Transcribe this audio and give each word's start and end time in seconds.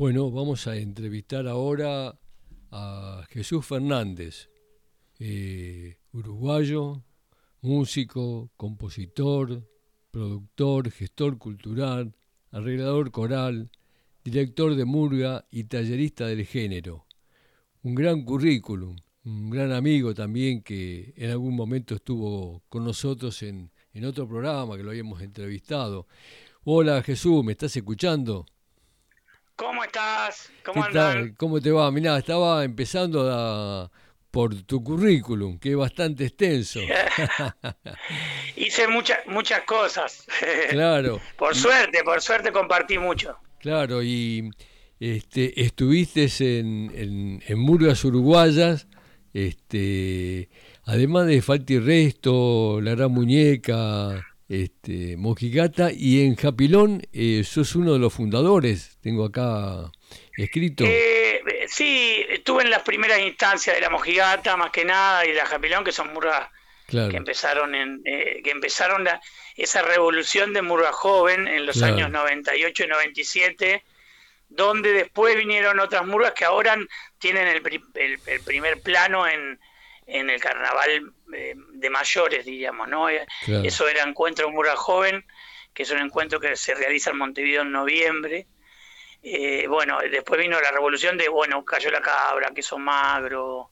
Bueno, 0.00 0.30
vamos 0.30 0.66
a 0.66 0.78
entrevistar 0.78 1.46
ahora 1.46 2.18
a 2.70 3.22
Jesús 3.28 3.66
Fernández, 3.66 4.48
eh, 5.18 5.98
uruguayo, 6.14 7.04
músico, 7.60 8.50
compositor, 8.56 9.62
productor, 10.10 10.90
gestor 10.90 11.36
cultural, 11.36 12.14
arreglador 12.50 13.10
coral, 13.10 13.70
director 14.24 14.74
de 14.74 14.86
murga 14.86 15.44
y 15.50 15.64
tallerista 15.64 16.28
del 16.28 16.46
género. 16.46 17.04
Un 17.82 17.94
gran 17.94 18.24
currículum, 18.24 18.96
un 19.26 19.50
gran 19.50 19.70
amigo 19.70 20.14
también 20.14 20.62
que 20.62 21.12
en 21.14 21.30
algún 21.30 21.54
momento 21.54 21.96
estuvo 21.96 22.62
con 22.70 22.84
nosotros 22.84 23.42
en, 23.42 23.70
en 23.92 24.06
otro 24.06 24.26
programa 24.26 24.78
que 24.78 24.82
lo 24.82 24.92
habíamos 24.92 25.20
entrevistado. 25.20 26.06
Hola 26.64 27.02
Jesús, 27.02 27.44
¿me 27.44 27.52
estás 27.52 27.76
escuchando? 27.76 28.46
¿Cómo 29.60 29.84
estás? 29.84 30.50
¿Cómo 30.64 30.82
andas? 30.82 31.16
¿Cómo 31.36 31.60
te 31.60 31.70
va? 31.70 31.90
Mirá, 31.90 32.16
estaba 32.16 32.64
empezando 32.64 33.30
a, 33.30 33.90
por 34.30 34.54
tu 34.62 34.82
currículum, 34.82 35.58
que 35.58 35.72
es 35.72 35.76
bastante 35.76 36.24
extenso. 36.24 36.80
Hice 38.56 38.88
muchas 38.88 39.18
muchas 39.26 39.60
cosas. 39.64 40.26
Claro. 40.70 41.20
por 41.36 41.54
suerte, 41.54 42.02
por 42.02 42.22
suerte 42.22 42.52
compartí 42.52 42.96
mucho. 42.96 43.36
Claro, 43.58 44.02
y 44.02 44.50
este, 44.98 45.60
estuviste 45.60 46.30
en, 46.38 47.42
en, 47.46 47.58
Murgas 47.58 48.02
Uruguayas, 48.02 48.86
este, 49.34 50.48
además 50.84 51.26
de 51.26 51.42
Falti 51.42 51.78
Resto, 51.78 52.80
La 52.80 52.92
Gran 52.94 53.12
Muñeca, 53.12 54.26
este, 54.50 55.16
Mojigata, 55.16 55.92
y 55.92 56.26
en 56.26 56.34
Japilón 56.34 57.02
eh, 57.12 57.44
sos 57.44 57.76
uno 57.76 57.92
de 57.92 58.00
los 58.00 58.12
fundadores, 58.12 58.98
tengo 59.00 59.24
acá 59.24 59.92
escrito. 60.36 60.82
Eh, 60.84 61.40
sí, 61.68 62.26
estuve 62.28 62.64
en 62.64 62.70
las 62.70 62.82
primeras 62.82 63.20
instancias 63.20 63.76
de 63.76 63.80
la 63.80 63.90
Mojigata, 63.90 64.56
más 64.56 64.72
que 64.72 64.84
nada, 64.84 65.24
y 65.24 65.32
la 65.32 65.46
Japilón, 65.46 65.84
que 65.84 65.92
son 65.92 66.12
murgas 66.12 66.48
que 66.88 67.16
empezaron 67.16 67.76
en 67.76 68.02
eh, 68.04 68.40
que 68.42 68.50
empezaron 68.50 69.08
esa 69.54 69.82
revolución 69.82 70.52
de 70.52 70.62
murga 70.62 70.90
joven 70.90 71.46
en 71.46 71.64
los 71.64 71.80
años 71.84 72.10
98 72.10 72.82
y 72.82 72.86
97 72.88 73.84
donde 74.48 74.92
después 74.92 75.36
vinieron 75.36 75.78
otras 75.78 76.04
murgas 76.04 76.32
que 76.32 76.44
ahora 76.44 76.76
tienen 77.20 77.46
el, 77.46 77.62
primer 77.62 78.80
plano 78.80 79.28
en, 79.28 79.60
en 80.08 80.30
el 80.30 80.40
carnaval 80.40 81.12
eh, 81.34 81.54
de 81.56 81.90
mayores, 81.90 82.44
diríamos, 82.44 82.88
¿no? 82.88 83.08
Eso 83.08 83.88
era 83.88 84.02
Encuentro 84.02 84.50
Murga 84.50 84.76
Joven, 84.76 85.24
que 85.72 85.82
es 85.82 85.90
un 85.90 85.98
encuentro 85.98 86.40
que 86.40 86.56
se 86.56 86.74
realiza 86.74 87.10
en 87.10 87.18
Montevideo 87.18 87.62
en 87.62 87.72
noviembre. 87.72 88.46
Eh, 89.22 89.66
bueno, 89.68 89.98
después 90.10 90.40
vino 90.40 90.60
la 90.60 90.70
revolución 90.70 91.18
de, 91.18 91.28
bueno, 91.28 91.64
cayó 91.64 91.90
la 91.90 92.00
cabra, 92.00 92.52
queso 92.54 92.78
magro, 92.78 93.70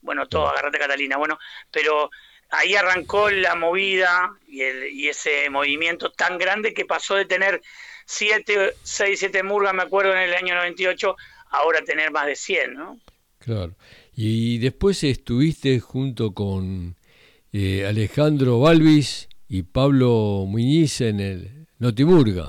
bueno, 0.00 0.26
todo, 0.26 0.48
agarrate 0.48 0.78
Catalina, 0.78 1.16
bueno, 1.16 1.38
pero 1.70 2.10
ahí 2.50 2.74
arrancó 2.74 3.30
la 3.30 3.54
movida 3.54 4.32
y, 4.46 4.62
el, 4.62 4.92
y 4.92 5.08
ese 5.08 5.50
movimiento 5.50 6.10
tan 6.10 6.38
grande 6.38 6.74
que 6.74 6.84
pasó 6.84 7.14
de 7.14 7.26
tener 7.26 7.62
7, 8.06 8.74
6, 8.82 9.18
7 9.18 9.42
murgas, 9.42 9.74
me 9.74 9.82
acuerdo, 9.82 10.12
en 10.12 10.22
el 10.22 10.34
año 10.34 10.54
98, 10.54 11.16
ahora 11.50 11.82
tener 11.82 12.10
más 12.10 12.26
de 12.26 12.36
100, 12.36 12.74
¿no? 12.74 12.98
Claro. 13.38 13.74
Y 14.14 14.58
después 14.58 15.04
estuviste 15.04 15.78
junto 15.78 16.32
con 16.32 16.96
eh, 17.52 17.86
Alejandro 17.86 18.60
Balvis 18.60 19.28
y 19.48 19.62
Pablo 19.62 20.44
Muñiz 20.46 21.00
en 21.00 21.20
el 21.20 21.66
Notimurga. 21.78 22.48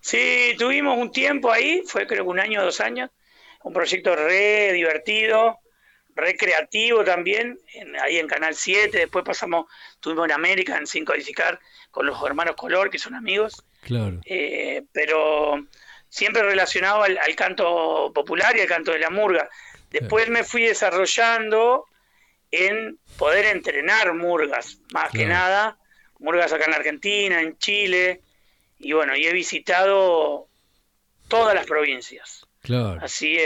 Sí, 0.00 0.54
tuvimos 0.58 0.98
un 0.98 1.12
tiempo 1.12 1.50
ahí, 1.50 1.82
fue 1.86 2.06
creo 2.06 2.24
que 2.24 2.30
un 2.30 2.40
año 2.40 2.60
o 2.60 2.64
dos 2.64 2.80
años, 2.80 3.10
un 3.62 3.72
proyecto 3.72 4.16
re 4.16 4.72
divertido, 4.72 5.58
recreativo 6.14 7.04
también, 7.04 7.58
ahí 8.02 8.18
en 8.18 8.26
Canal 8.26 8.54
7, 8.54 8.98
después 8.98 9.24
pasamos, 9.24 9.66
tuvimos 10.00 10.26
en 10.26 10.32
América, 10.32 10.76
en 10.76 10.86
Sin 10.86 11.04
Codificar, 11.04 11.58
con 11.90 12.06
los 12.06 12.20
hermanos 12.24 12.56
Color, 12.56 12.90
que 12.90 12.98
son 12.98 13.14
amigos. 13.14 13.64
Claro. 13.82 14.20
Eh, 14.24 14.82
pero 14.92 15.64
siempre 16.08 16.42
relacionado 16.42 17.02
al, 17.02 17.18
canto 17.36 18.12
popular 18.14 18.56
y 18.56 18.60
al 18.60 18.66
canto 18.66 18.92
de 18.92 18.98
la 18.98 19.10
murga. 19.10 19.48
Después 19.90 20.28
me 20.28 20.44
fui 20.44 20.62
desarrollando 20.62 21.86
en 22.52 22.98
poder 23.16 23.46
entrenar 23.46 24.14
murgas, 24.14 24.78
más 24.92 25.10
que 25.10 25.24
nada, 25.26 25.78
murgas 26.18 26.52
acá 26.52 26.66
en 26.66 26.74
Argentina, 26.74 27.40
en 27.40 27.58
Chile, 27.58 28.20
y 28.78 28.92
bueno, 28.92 29.16
y 29.16 29.26
he 29.26 29.32
visitado 29.32 30.48
todas 31.28 31.54
las 31.54 31.66
provincias. 31.66 32.46
Claro. 32.60 33.00
Así, 33.02 33.38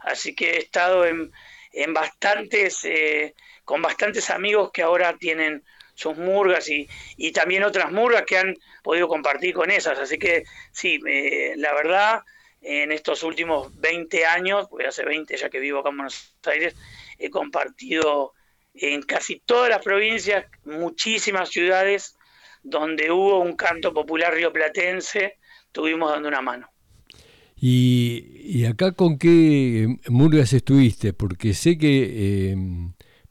así 0.00 0.34
que 0.34 0.50
he 0.52 0.58
estado 0.58 1.06
en, 1.06 1.32
en 1.72 1.94
bastantes, 1.94 2.84
eh, 2.84 3.34
con 3.64 3.80
bastantes 3.80 4.28
amigos 4.28 4.70
que 4.70 4.82
ahora 4.82 5.16
tienen 5.16 5.64
sus 5.94 6.16
murgas 6.16 6.68
y, 6.68 6.88
y, 7.16 7.32
también 7.32 7.64
otras 7.64 7.90
murgas 7.90 8.24
que 8.26 8.38
han 8.38 8.56
podido 8.82 9.08
compartir 9.08 9.54
con 9.54 9.70
esas. 9.70 9.98
Así 9.98 10.18
que 10.18 10.44
sí, 10.72 11.00
eh, 11.06 11.54
la 11.56 11.72
verdad, 11.74 12.22
en 12.60 12.92
estos 12.92 13.22
últimos 13.22 13.78
20 13.80 14.26
años, 14.26 14.68
porque 14.68 14.86
hace 14.86 15.04
20 15.04 15.36
ya 15.36 15.48
que 15.48 15.58
vivo 15.58 15.80
acá 15.80 15.90
en 15.90 15.96
Buenos 15.96 16.34
Aires, 16.44 16.76
he 17.18 17.30
compartido 17.30 18.34
en 18.74 19.02
casi 19.02 19.42
todas 19.44 19.70
las 19.70 19.82
provincias, 19.82 20.46
muchísimas 20.64 21.48
ciudades 21.50 22.16
donde 22.62 23.10
hubo 23.10 23.40
un 23.40 23.56
canto 23.56 23.92
popular 23.92 24.34
rioplatense, 24.34 25.38
tuvimos 25.72 26.10
dando 26.10 26.28
una 26.28 26.40
mano. 26.40 26.68
¿Y, 27.64 28.64
acá 28.64 28.92
con 28.92 29.18
qué 29.18 29.96
murgas 30.08 30.52
estuviste? 30.52 31.12
Porque 31.12 31.54
sé 31.54 31.78
que 31.78 32.50
eh, 32.50 32.56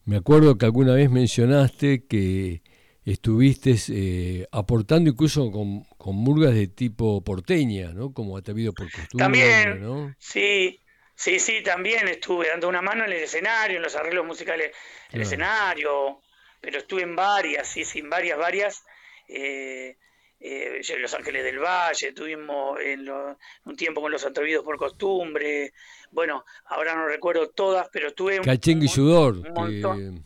me 0.05 0.15
acuerdo 0.15 0.57
que 0.57 0.65
alguna 0.65 0.93
vez 0.93 1.09
mencionaste 1.09 2.05
que 2.05 2.61
estuviste 3.03 3.75
eh, 3.89 4.47
aportando 4.51 5.09
incluso 5.09 5.51
con, 5.51 5.85
murgas 6.15 6.53
de 6.53 6.67
tipo 6.67 7.21
porteña, 7.23 7.93
¿no? 7.93 8.13
Como 8.13 8.37
Atavido 8.37 8.73
por 8.73 8.91
Costumbre. 8.91 9.17
También, 9.17 9.81
¿no? 9.81 10.15
sí, 10.17 10.80
sí, 11.21 11.39
sí, 11.39 11.61
también 11.61 12.07
estuve 12.07 12.47
dando 12.47 12.67
una 12.67 12.81
mano 12.81 13.05
en 13.05 13.11
el 13.11 13.23
escenario, 13.23 13.77
en 13.77 13.83
los 13.83 13.95
arreglos 13.95 14.25
musicales 14.25 14.75
del 15.11 15.21
escenario, 15.21 16.21
pero 16.59 16.79
estuve 16.79 17.03
en 17.03 17.15
varias, 17.15 17.67
sí, 17.67 17.85
sí, 17.85 17.99
en 17.99 18.09
varias, 18.09 18.37
varias. 18.37 18.83
Eh, 19.27 19.97
eh, 20.39 20.81
Los 20.97 21.13
Ángeles 21.13 21.43
del 21.43 21.59
Valle, 21.59 22.13
tuvimos 22.13 22.79
en, 22.81 23.07
un 23.09 23.75
tiempo 23.75 24.01
con 24.01 24.11
Los 24.11 24.25
Atrevidos 24.25 24.65
por 24.65 24.77
Costumbre, 24.77 25.73
bueno, 26.09 26.43
ahora 26.65 26.95
no 26.95 27.07
recuerdo 27.07 27.49
todas, 27.51 27.87
pero 27.93 28.07
estuve... 28.07 28.41
Cachengue 28.41 28.85
y 28.85 28.89
Sudor. 28.89 29.35
Un 29.35 30.23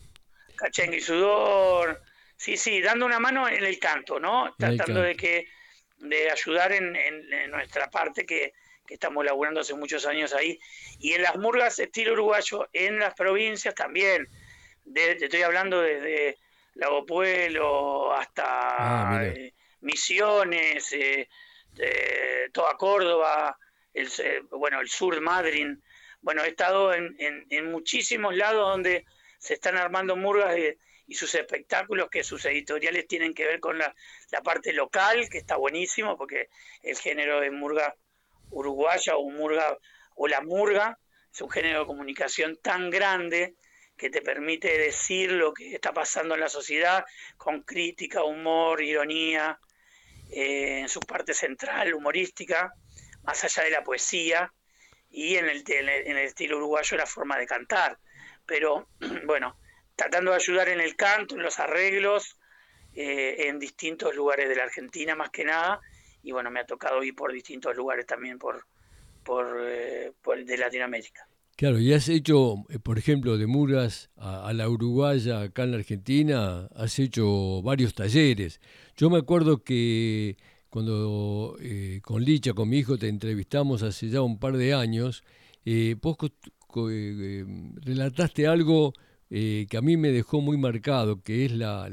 Cachengue 0.56 0.96
y 0.96 1.00
Sudor, 1.02 2.02
sí, 2.36 2.56
sí, 2.56 2.80
dando 2.80 3.04
una 3.04 3.20
mano 3.20 3.46
en 3.46 3.62
el 3.62 3.78
canto, 3.78 4.18
¿no? 4.18 4.54
Tratando 4.58 5.02
de 5.02 5.14
que 5.14 5.46
de 5.98 6.30
ayudar 6.30 6.72
en, 6.72 6.96
nuestra 7.50 7.90
parte 7.90 8.24
que, 8.24 8.54
estamos 8.94 9.24
laburando 9.24 9.60
hace 9.60 9.74
muchos 9.74 10.06
años 10.06 10.32
ahí. 10.34 10.58
Y 10.98 11.12
en 11.12 11.22
las 11.22 11.36
murgas 11.36 11.78
estilo 11.78 12.12
uruguayo, 12.12 12.68
en 12.72 12.98
las 12.98 13.14
provincias 13.14 13.74
también. 13.74 14.28
te 14.94 15.24
estoy 15.24 15.42
hablando 15.42 15.80
desde 15.80 16.38
Lago 16.74 17.04
Pueblo 17.06 18.12
hasta... 18.12 19.14
Ah, 19.18 19.24
eh, 19.24 19.52
Misiones, 19.80 20.92
eh, 20.92 21.28
toda 22.52 22.76
Córdoba, 22.76 23.56
el, 23.94 24.08
bueno, 24.50 24.80
el 24.80 24.88
sur 24.88 25.14
de 25.14 25.20
Madrid. 25.20 25.66
Bueno, 26.20 26.42
he 26.42 26.48
estado 26.48 26.92
en, 26.92 27.16
en, 27.18 27.70
muchísimos 27.70 28.34
lados 28.34 28.68
donde 28.68 29.04
se 29.38 29.54
están 29.54 29.76
armando 29.76 30.16
murgas 30.16 30.56
y 31.06 31.14
sus 31.14 31.34
espectáculos, 31.34 32.08
que 32.10 32.24
sus 32.24 32.44
editoriales 32.46 33.06
tienen 33.06 33.32
que 33.32 33.46
ver 33.46 33.60
con 33.60 33.78
la, 33.78 33.94
la, 34.32 34.42
parte 34.42 34.72
local, 34.72 35.28
que 35.30 35.38
está 35.38 35.56
buenísimo, 35.56 36.16
porque 36.16 36.48
el 36.82 36.96
género 36.96 37.40
de 37.40 37.50
murga 37.50 37.94
uruguaya 38.50 39.16
o 39.16 39.30
murga 39.30 39.76
o 40.14 40.28
la 40.28 40.40
murga 40.40 40.98
es 41.32 41.40
un 41.40 41.50
género 41.50 41.80
de 41.80 41.86
comunicación 41.86 42.56
tan 42.62 42.90
grande 42.90 43.56
que 43.96 44.10
te 44.10 44.22
permite 44.22 44.78
decir 44.78 45.32
lo 45.32 45.52
que 45.52 45.74
está 45.74 45.92
pasando 45.92 46.34
en 46.34 46.40
la 46.40 46.48
sociedad 46.48 47.04
con 47.36 47.62
crítica, 47.62 48.24
humor, 48.24 48.82
ironía, 48.82 49.58
eh, 50.30 50.80
en 50.80 50.88
su 50.88 51.00
parte 51.00 51.34
central, 51.34 51.94
humorística, 51.94 52.72
más 53.22 53.42
allá 53.44 53.64
de 53.64 53.70
la 53.70 53.84
poesía 53.84 54.52
y 55.10 55.36
en 55.36 55.46
el, 55.48 56.18
estilo 56.18 56.58
uruguayo 56.58 56.96
la 56.96 57.06
forma 57.06 57.38
de 57.38 57.46
cantar. 57.46 57.98
Pero 58.44 58.88
bueno, 59.24 59.58
tratando 59.94 60.30
de 60.30 60.36
ayudar 60.36 60.68
en 60.68 60.80
el 60.80 60.96
canto, 60.96 61.34
en 61.34 61.42
los 61.42 61.58
arreglos, 61.58 62.38
eh, 62.94 63.48
en 63.48 63.58
distintos 63.58 64.14
lugares 64.14 64.48
de 64.48 64.56
la 64.56 64.64
Argentina 64.64 65.14
más 65.14 65.30
que 65.30 65.44
nada, 65.44 65.80
y 66.26 66.32
bueno, 66.32 66.50
me 66.50 66.58
ha 66.58 66.66
tocado 66.66 67.04
ir 67.04 67.14
por 67.14 67.32
distintos 67.32 67.76
lugares 67.76 68.04
también 68.04 68.36
por, 68.36 68.66
por, 69.24 69.46
eh, 69.62 70.12
por 70.22 70.44
de 70.44 70.58
Latinoamérica. 70.58 71.28
Claro, 71.56 71.78
y 71.78 71.92
has 71.92 72.08
hecho, 72.08 72.56
por 72.82 72.98
ejemplo, 72.98 73.38
de 73.38 73.46
Murgas 73.46 74.10
a, 74.16 74.48
a, 74.48 74.52
la 74.52 74.68
Uruguaya, 74.68 75.40
acá 75.40 75.62
en 75.62 75.70
la 75.70 75.76
Argentina, 75.78 76.68
has 76.74 76.98
hecho 76.98 77.62
varios 77.62 77.94
talleres. 77.94 78.60
Yo 78.96 79.08
me 79.08 79.18
acuerdo 79.18 79.62
que 79.62 80.36
cuando 80.68 81.56
eh, 81.60 82.00
con 82.02 82.24
Licha, 82.24 82.54
con 82.54 82.68
mi 82.68 82.78
hijo, 82.78 82.98
te 82.98 83.08
entrevistamos 83.08 83.84
hace 83.84 84.08
ya 84.08 84.20
un 84.20 84.40
par 84.40 84.56
de 84.56 84.74
años, 84.74 85.22
eh, 85.64 85.94
vos 86.02 86.16
eh, 86.90 87.44
relataste 87.76 88.48
algo 88.48 88.92
que 89.28 89.76
a 89.76 89.80
mí 89.80 89.96
me 89.96 90.10
dejó 90.10 90.40
muy 90.40 90.58
marcado, 90.58 91.22
que 91.22 91.46
es 91.46 91.52
la, 91.52 91.90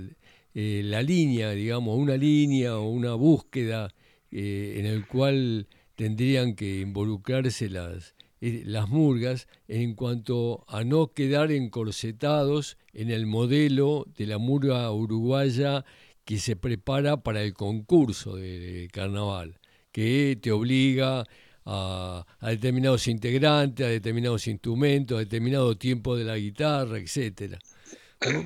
la 0.53 1.01
línea, 1.01 1.51
digamos, 1.51 1.97
una 1.97 2.17
línea 2.17 2.77
o 2.77 2.89
una 2.89 3.13
búsqueda 3.13 3.93
en 4.33 4.85
el 4.85 5.05
cual 5.05 5.67
tendrían 5.95 6.55
que 6.55 6.81
involucrarse 6.81 7.69
las, 7.69 8.15
las 8.41 8.89
murgas 8.89 9.47
en 9.67 9.93
cuanto 9.93 10.65
a 10.67 10.83
no 10.83 11.13
quedar 11.13 11.51
encorsetados 11.51 12.77
en 12.93 13.11
el 13.11 13.25
modelo 13.25 14.05
de 14.17 14.27
la 14.27 14.37
murga 14.37 14.91
uruguaya 14.91 15.85
que 16.25 16.39
se 16.39 16.55
prepara 16.55 17.17
para 17.17 17.41
el 17.41 17.53
concurso 17.53 18.35
de, 18.35 18.89
carnaval, 18.91 19.59
que 19.91 20.37
te 20.41 20.51
obliga 20.51 21.25
a, 21.65 22.25
determinados 22.41 23.07
integrantes, 23.07 23.85
a 23.85 23.89
determinados 23.89 24.47
instrumentos, 24.47 25.17
a 25.17 25.19
determinado 25.19 25.77
tiempo 25.77 26.15
de 26.15 26.23
la 26.23 26.37
guitarra, 26.37 26.97
etcétera. 26.97 27.59
¿no? 28.21 28.39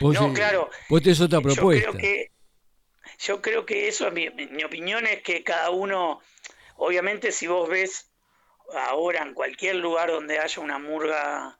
Eh, 0.00 0.32
claro. 0.34 0.68
Vos 0.88 1.02
tenés 1.02 1.20
otra 1.20 1.40
propuesta. 1.40 1.86
Yo 1.86 1.98
creo 1.98 2.00
que, 2.00 2.31
yo 3.22 3.40
creo 3.40 3.64
que 3.64 3.88
eso, 3.88 4.10
mi, 4.10 4.28
mi 4.30 4.64
opinión 4.64 5.06
es 5.06 5.22
que 5.22 5.44
cada 5.44 5.70
uno, 5.70 6.20
obviamente 6.76 7.32
si 7.32 7.46
vos 7.46 7.68
ves 7.68 8.10
ahora 8.74 9.22
en 9.22 9.34
cualquier 9.34 9.76
lugar 9.76 10.10
donde 10.10 10.38
haya 10.38 10.62
una 10.62 10.78
murga 10.78 11.58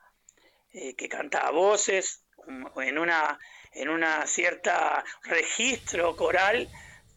eh, 0.73 0.95
que 0.95 1.09
canta 1.09 1.47
a 1.47 1.51
voces, 1.51 2.25
en 2.77 2.99
una 2.99 3.39
en 3.75 3.89
una 3.89 4.27
cierta 4.27 5.03
registro 5.23 6.15
coral, 6.17 6.69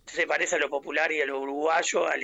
se 0.06 0.26
parece 0.26 0.56
a 0.56 0.60
lo 0.60 0.70
popular 0.70 1.12
y 1.12 1.20
a 1.20 1.26
lo 1.26 1.42
uruguayo, 1.42 2.08
al 2.08 2.22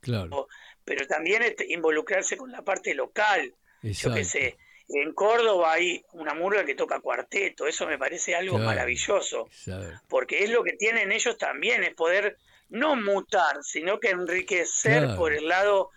claro. 0.00 0.48
pero 0.84 1.06
también 1.06 1.42
este, 1.42 1.72
involucrarse 1.72 2.36
con 2.36 2.50
la 2.50 2.62
parte 2.62 2.94
local. 2.94 3.54
Yo 3.82 4.12
qué 4.12 4.24
sé, 4.24 4.56
en 4.88 5.12
Córdoba 5.14 5.72
hay 5.72 6.04
una 6.12 6.34
murga 6.34 6.64
que 6.64 6.74
toca 6.74 7.00
cuarteto, 7.00 7.66
eso 7.66 7.86
me 7.86 7.98
parece 7.98 8.34
algo 8.34 8.58
maravilloso, 8.58 9.48
porque 10.08 10.44
es 10.44 10.50
lo 10.50 10.62
que 10.62 10.74
tienen 10.74 11.12
ellos 11.12 11.36
también, 11.36 11.82
es 11.82 11.94
poder 11.94 12.38
no 12.68 12.96
mutar, 12.96 13.62
sino 13.62 13.98
que 13.98 14.10
enriquecer 14.10 15.16
por 15.16 15.32
el 15.32 15.48
lado 15.48 15.90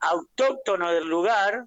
autóctono 0.00 0.92
del 0.92 1.06
lugar. 1.08 1.66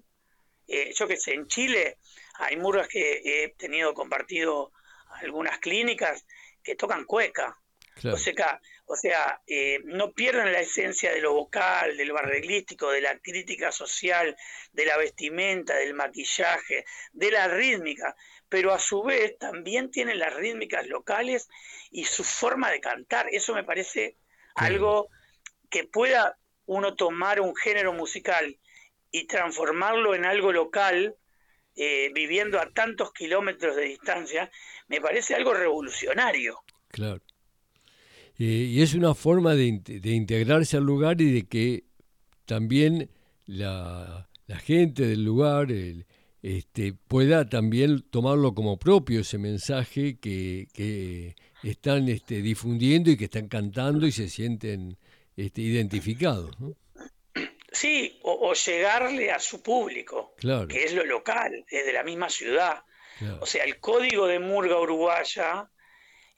Eh, 0.66 0.92
yo 0.94 1.06
qué 1.06 1.16
sé, 1.16 1.34
en 1.34 1.46
Chile 1.46 1.98
hay 2.38 2.56
murgas 2.56 2.88
que 2.88 3.20
he 3.24 3.54
tenido 3.56 3.92
compartido 3.94 4.72
algunas 5.20 5.58
clínicas 5.58 6.24
que 6.62 6.74
tocan 6.74 7.04
cueca. 7.04 7.58
O 8.04 8.16
sea, 8.16 8.60
o 8.92 8.96
sea 8.96 9.40
eh, 9.46 9.80
no 9.84 10.12
pierden 10.12 10.52
la 10.52 10.60
esencia 10.60 11.10
de 11.12 11.22
lo 11.22 11.32
vocal, 11.32 11.96
de 11.96 12.04
lo 12.04 12.18
arreglístico, 12.18 12.90
de 12.90 13.00
la 13.00 13.18
crítica 13.20 13.72
social, 13.72 14.36
de 14.72 14.84
la 14.84 14.98
vestimenta, 14.98 15.76
del 15.76 15.94
maquillaje, 15.94 16.84
de 17.14 17.30
la 17.30 17.48
rítmica, 17.48 18.14
pero 18.50 18.70
a 18.70 18.78
su 18.78 19.02
vez 19.02 19.38
también 19.38 19.90
tienen 19.90 20.18
las 20.18 20.34
rítmicas 20.34 20.86
locales 20.88 21.48
y 21.90 22.04
su 22.04 22.22
forma 22.22 22.70
de 22.70 22.80
cantar. 22.80 23.28
Eso 23.32 23.54
me 23.54 23.64
parece 23.64 24.18
algo 24.56 25.08
que 25.70 25.84
pueda 25.84 26.36
uno 26.66 26.94
tomar 26.94 27.40
un 27.40 27.56
género 27.56 27.94
musical 27.94 28.58
y 29.10 29.26
transformarlo 29.26 30.14
en 30.14 30.26
algo 30.26 30.52
local 30.52 31.16
eh, 31.76 32.10
viviendo 32.12 32.60
a 32.60 32.68
tantos 32.68 33.14
kilómetros 33.14 33.74
de 33.74 33.84
distancia, 33.84 34.50
me 34.88 35.00
parece 35.00 35.34
algo 35.34 35.54
revolucionario. 35.54 36.62
Claro. 36.88 37.22
Y 38.44 38.82
es 38.82 38.94
una 38.94 39.14
forma 39.14 39.54
de, 39.54 39.66
integrarse 39.66 40.76
al 40.76 40.82
lugar 40.82 41.20
y 41.20 41.32
de 41.32 41.46
que 41.46 41.84
también 42.44 43.08
la, 43.46 44.28
gente 44.64 45.06
del 45.06 45.24
lugar 45.24 45.68
este, 46.42 46.92
pueda 46.92 47.48
también 47.48 48.02
tomarlo 48.10 48.54
como 48.54 48.78
propio 48.78 49.20
ese 49.20 49.38
mensaje 49.38 50.18
que, 50.18 51.36
están 51.62 52.08
este, 52.08 52.42
difundiendo 52.42 53.10
y 53.10 53.16
que 53.16 53.26
están 53.26 53.46
cantando 53.46 54.06
y 54.08 54.12
se 54.12 54.28
sienten 54.28 54.98
este, 55.36 55.62
identificados. 55.62 56.58
¿no? 56.58 56.74
Sí, 57.70 58.18
o, 58.24 58.52
llegarle 58.54 59.30
a 59.30 59.38
su 59.38 59.62
público, 59.62 60.34
que 60.68 60.84
es 60.84 60.92
lo 60.92 61.06
local, 61.06 61.64
es 61.70 61.86
de 61.86 61.92
la 61.92 62.02
misma 62.02 62.28
ciudad. 62.28 62.82
O 63.40 63.46
sea, 63.46 63.62
el 63.62 63.78
código 63.78 64.26
de 64.26 64.40
Murga 64.40 64.80
Uruguaya, 64.80 65.70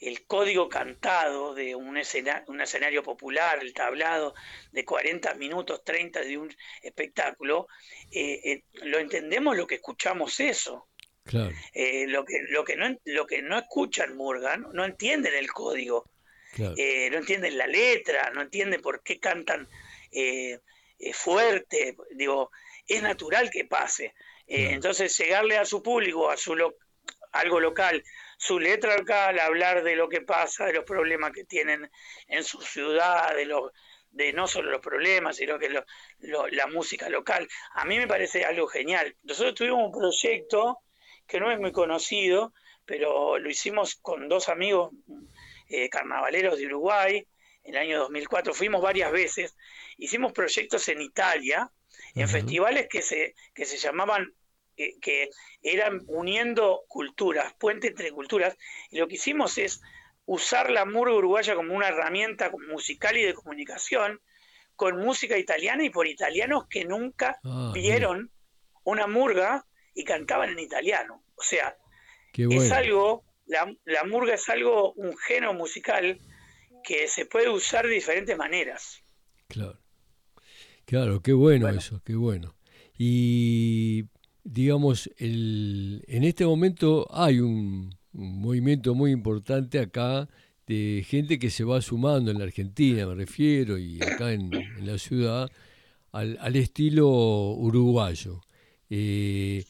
el 0.04 0.26
código 0.26 0.68
cantado 0.68 1.54
de 1.54 1.74
un, 1.74 1.96
un 2.46 2.60
escenario 2.60 3.02
popular, 3.02 3.58
el 3.62 3.72
tablado 3.72 4.34
de 4.70 4.84
40 4.84 5.34
minutos, 5.34 5.82
30 5.84 6.20
de 6.20 6.38
un 6.38 6.54
espectáculo, 6.82 7.68
eh, 8.10 8.40
eh, 8.44 8.64
lo 8.84 8.98
entendemos 8.98 9.56
lo 9.56 9.66
que 9.66 9.76
escuchamos 9.76 10.38
eso. 10.40 10.88
Eh, 11.72 12.06
lo, 12.06 12.24
que, 12.26 12.40
lo, 12.50 12.64
que 12.64 12.76
no, 12.76 12.98
lo 13.04 13.26
que 13.26 13.40
no 13.40 13.58
escuchan 13.58 14.14
Murga, 14.14 14.58
no, 14.58 14.84
entienden 14.84 15.32
el 15.34 15.50
código, 15.50 16.10
no 16.58 16.74
entienden 16.76 17.56
la 17.56 17.66
letra, 17.66 18.30
no 18.30 18.42
entienden 18.42 18.82
por 18.82 19.02
qué 19.02 19.18
cantan 19.18 19.66
fuerte, 21.14 21.96
digo, 22.14 22.50
es 22.86 23.02
natural 23.02 23.48
que 23.50 23.64
pase. 23.64 24.14
Entonces, 24.46 25.16
llegarle 25.16 25.56
a 25.56 25.64
su 25.64 25.82
público, 25.82 26.30
a 26.30 26.36
su 26.36 26.54
algo 27.32 27.58
local, 27.58 28.04
su 28.38 28.58
letra 28.58 28.96
local, 28.96 29.38
hablar 29.38 29.82
de 29.82 29.96
lo 29.96 30.08
que 30.08 30.20
pasa, 30.20 30.66
de 30.66 30.74
los 30.74 30.84
problemas 30.84 31.32
que 31.32 31.44
tienen 31.44 31.90
en 32.26 32.44
su 32.44 32.60
ciudad, 32.60 33.34
de 33.34 33.46
los 33.46 33.70
de 34.10 34.32
no 34.32 34.46
solo 34.46 34.70
los 34.70 34.80
problemas, 34.80 35.36
sino 35.36 35.58
que 35.58 35.68
la 36.20 36.66
música 36.68 37.08
local. 37.08 37.48
A 37.72 37.84
mí 37.84 37.98
me 37.98 38.06
parece 38.06 38.44
algo 38.44 38.68
genial. 38.68 39.16
Nosotros 39.24 39.54
tuvimos 39.54 39.86
un 39.86 39.92
proyecto 39.92 40.78
que 41.26 41.40
no 41.40 41.50
es 41.50 41.58
muy 41.58 41.72
conocido, 41.72 42.52
pero 42.84 43.38
lo 43.38 43.50
hicimos 43.50 43.96
con 43.96 44.28
dos 44.28 44.48
amigos 44.48 44.92
eh, 45.68 45.88
carnavaleros 45.88 46.58
de 46.58 46.66
Uruguay, 46.66 47.26
en 47.64 47.74
el 47.74 47.80
año 47.80 47.98
2004, 48.00 48.52
fuimos 48.52 48.82
varias 48.82 49.10
veces, 49.10 49.56
hicimos 49.96 50.32
proyectos 50.32 50.86
en 50.88 51.00
Italia, 51.00 51.70
en 52.14 52.28
festivales 52.28 52.88
que 52.90 53.00
se, 53.00 53.34
que 53.54 53.64
se 53.64 53.78
llamaban, 53.78 54.34
eh, 54.76 54.94
que 55.00 55.30
eran 55.62 56.02
uniendo 56.06 56.82
culturas, 56.88 57.54
puente 57.58 57.88
entre 57.88 58.10
culturas, 58.12 58.56
y 58.90 58.98
lo 58.98 59.08
que 59.08 59.14
hicimos 59.14 59.58
es 59.58 59.80
usar 60.26 60.70
la 60.70 60.84
murga 60.84 61.14
uruguaya 61.14 61.54
como 61.54 61.74
una 61.74 61.88
herramienta 61.88 62.50
musical 62.70 63.16
y 63.16 63.22
de 63.22 63.34
comunicación 63.34 64.20
con 64.76 64.98
música 64.98 65.38
italiana 65.38 65.84
y 65.84 65.90
por 65.90 66.06
italianos 66.06 66.66
que 66.68 66.84
nunca 66.84 67.38
ah, 67.44 67.70
vieron 67.74 68.30
una 68.82 69.06
murga 69.06 69.66
y 69.94 70.04
cantaban 70.04 70.50
en 70.50 70.58
italiano. 70.58 71.22
O 71.36 71.42
sea, 71.42 71.76
es 72.32 72.72
algo, 72.72 73.24
la, 73.46 73.72
la 73.84 74.04
murga 74.04 74.34
es 74.34 74.48
algo, 74.48 74.92
un 74.94 75.16
género 75.16 75.54
musical 75.54 76.18
que 76.82 77.08
se 77.08 77.26
puede 77.26 77.48
usar 77.48 77.86
de 77.86 77.94
diferentes 77.94 78.36
maneras. 78.36 79.02
Claro, 79.48 79.78
claro, 80.84 81.22
qué 81.22 81.32
bueno, 81.32 81.68
eso, 81.68 82.02
qué 82.04 82.14
bueno. 82.14 82.56
Y 82.96 84.04
digamos, 84.44 85.10
el, 85.16 86.04
en 86.06 86.24
este 86.24 86.44
momento 86.46 87.08
hay 87.10 87.40
un, 87.40 87.90
movimiento 88.12 88.94
muy 88.94 89.10
importante 89.10 89.80
acá 89.80 90.28
de 90.68 91.04
gente 91.06 91.38
que 91.38 91.50
se 91.50 91.64
va 91.64 91.82
sumando 91.82 92.30
en 92.30 92.38
la 92.38 92.44
Argentina, 92.44 93.06
me 93.06 93.14
refiero, 93.16 93.76
y 93.76 94.00
acá 94.00 94.32
en, 94.32 94.50
la 94.82 94.98
ciudad, 94.98 95.50
al, 96.12 96.56
estilo 96.56 97.08
uruguayo. 97.54 98.40
Eh, 98.88 99.64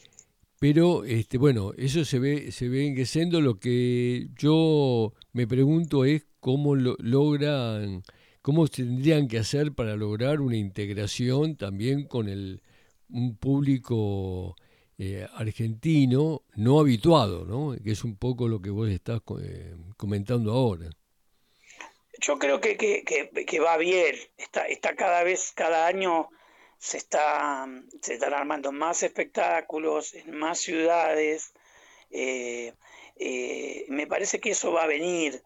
pero 0.59 1.05
este, 1.05 1.39
bueno, 1.39 1.73
eso 1.79 2.05
se 2.05 2.19
ve, 2.19 2.53
se 2.53 2.69
ve 2.69 2.87
engueciendo. 2.87 3.41
Lo 3.41 3.59
que 3.59 4.29
yo 4.39 5.15
me 5.33 5.47
pregunto 5.47 6.05
es 6.05 6.27
cómo 6.41 6.75
lo, 6.75 6.97
logran, 7.01 8.03
cómo 8.43 8.69
tendrían 8.69 9.27
que 9.29 9.39
hacer 9.39 9.73
para 9.73 9.97
lograr 9.97 10.41
una 10.41 10.57
integración 10.57 11.57
también 11.57 12.05
con 12.05 12.29
el, 12.29 12.61
un 13.09 13.37
público 13.37 14.57
eh, 14.97 15.27
argentino 15.35 16.43
no 16.55 16.79
habituado, 16.79 17.45
¿no? 17.45 17.77
que 17.83 17.91
es 17.91 18.05
un 18.05 18.17
poco 18.17 18.47
lo 18.47 18.63
que 18.63 18.71
vos 18.71 18.89
estás 18.89 19.21
eh, 19.43 19.75
comentando 19.97 20.53
ahora. 20.53 20.89
Yo 22.21 22.39
creo 22.39 22.61
que, 22.61 22.77
que, 22.77 23.61
va 23.61 23.77
bien, 23.77 24.15
está, 24.37 24.67
está 24.67 24.95
cada 24.95 25.25
vez, 25.25 25.53
cada 25.53 25.89
año 25.89 26.29
se, 26.79 26.99
está, 26.99 27.67
se 28.03 28.15
están 28.15 28.35
armando 28.35 28.71
más 28.71 29.03
espectáculos 29.03 30.15
en 30.15 30.39
más 30.39 30.61
ciudades. 30.61 31.53
Eh, 32.11 32.73
me 33.89 34.07
parece 34.07 34.39
que 34.39 34.51
eso 34.51 34.73
va 34.73 34.85
a 34.85 34.87
venir. 34.87 35.43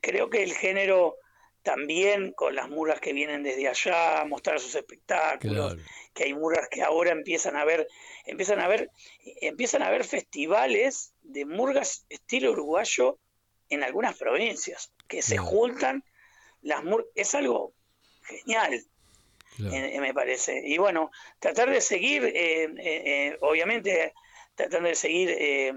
Creo 0.00 0.30
que 0.30 0.44
el 0.44 0.54
género 0.54 1.16
también 1.64 2.32
con 2.32 2.54
las 2.54 2.68
murgas 2.68 3.00
que 3.00 3.14
vienen 3.14 3.42
desde 3.42 3.66
allá 3.66 4.20
a 4.20 4.24
mostrar 4.26 4.60
sus 4.60 4.74
espectáculos, 4.74 5.76
que 6.12 6.24
hay 6.24 6.34
murgas 6.34 6.68
que 6.68 6.82
ahora 6.82 7.10
empiezan 7.10 7.56
a 7.56 7.64
ver, 7.64 7.88
empiezan 8.26 8.60
a 8.60 8.68
ver, 8.68 8.90
empiezan 9.40 9.82
a 9.82 9.90
ver 9.90 10.04
festivales 10.04 11.14
de 11.22 11.46
murgas 11.46 12.04
estilo 12.10 12.52
uruguayo 12.52 13.18
en 13.70 13.82
algunas 13.82 14.16
provincias, 14.16 14.92
que 15.08 15.22
se 15.22 15.38
juntan 15.38 16.04
las 16.60 16.84
murgas, 16.84 17.08
es 17.14 17.34
algo 17.34 17.72
genial, 18.22 18.84
eh, 19.58 20.00
me 20.00 20.12
parece. 20.12 20.60
Y 20.66 20.76
bueno, 20.76 21.10
tratar 21.38 21.70
de 21.70 21.80
seguir, 21.80 22.24
eh, 22.24 22.68
eh, 22.78 23.38
obviamente, 23.40 24.12
tratando 24.54 24.90
de 24.90 24.96
seguir 24.96 25.74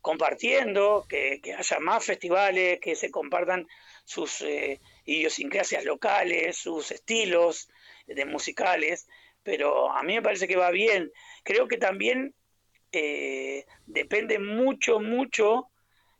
compartiendo, 0.00 1.06
que, 1.08 1.40
haya 1.56 1.78
más 1.78 2.04
festivales, 2.04 2.80
que 2.80 2.96
se 2.96 3.12
compartan 3.12 3.68
sus 4.04 4.42
idiosincrasias 5.08 5.84
locales, 5.84 6.56
sus 6.56 6.90
estilos 6.90 7.68
de 8.06 8.24
musicales, 8.24 9.08
pero 9.42 9.90
a 9.92 10.02
mí 10.02 10.14
me 10.14 10.22
parece 10.22 10.46
que 10.46 10.56
va 10.56 10.70
bien. 10.70 11.10
Creo 11.44 11.68
que 11.68 11.78
también 11.78 12.34
depende 13.86 14.38
mucho, 14.38 15.00
mucho 15.00 15.68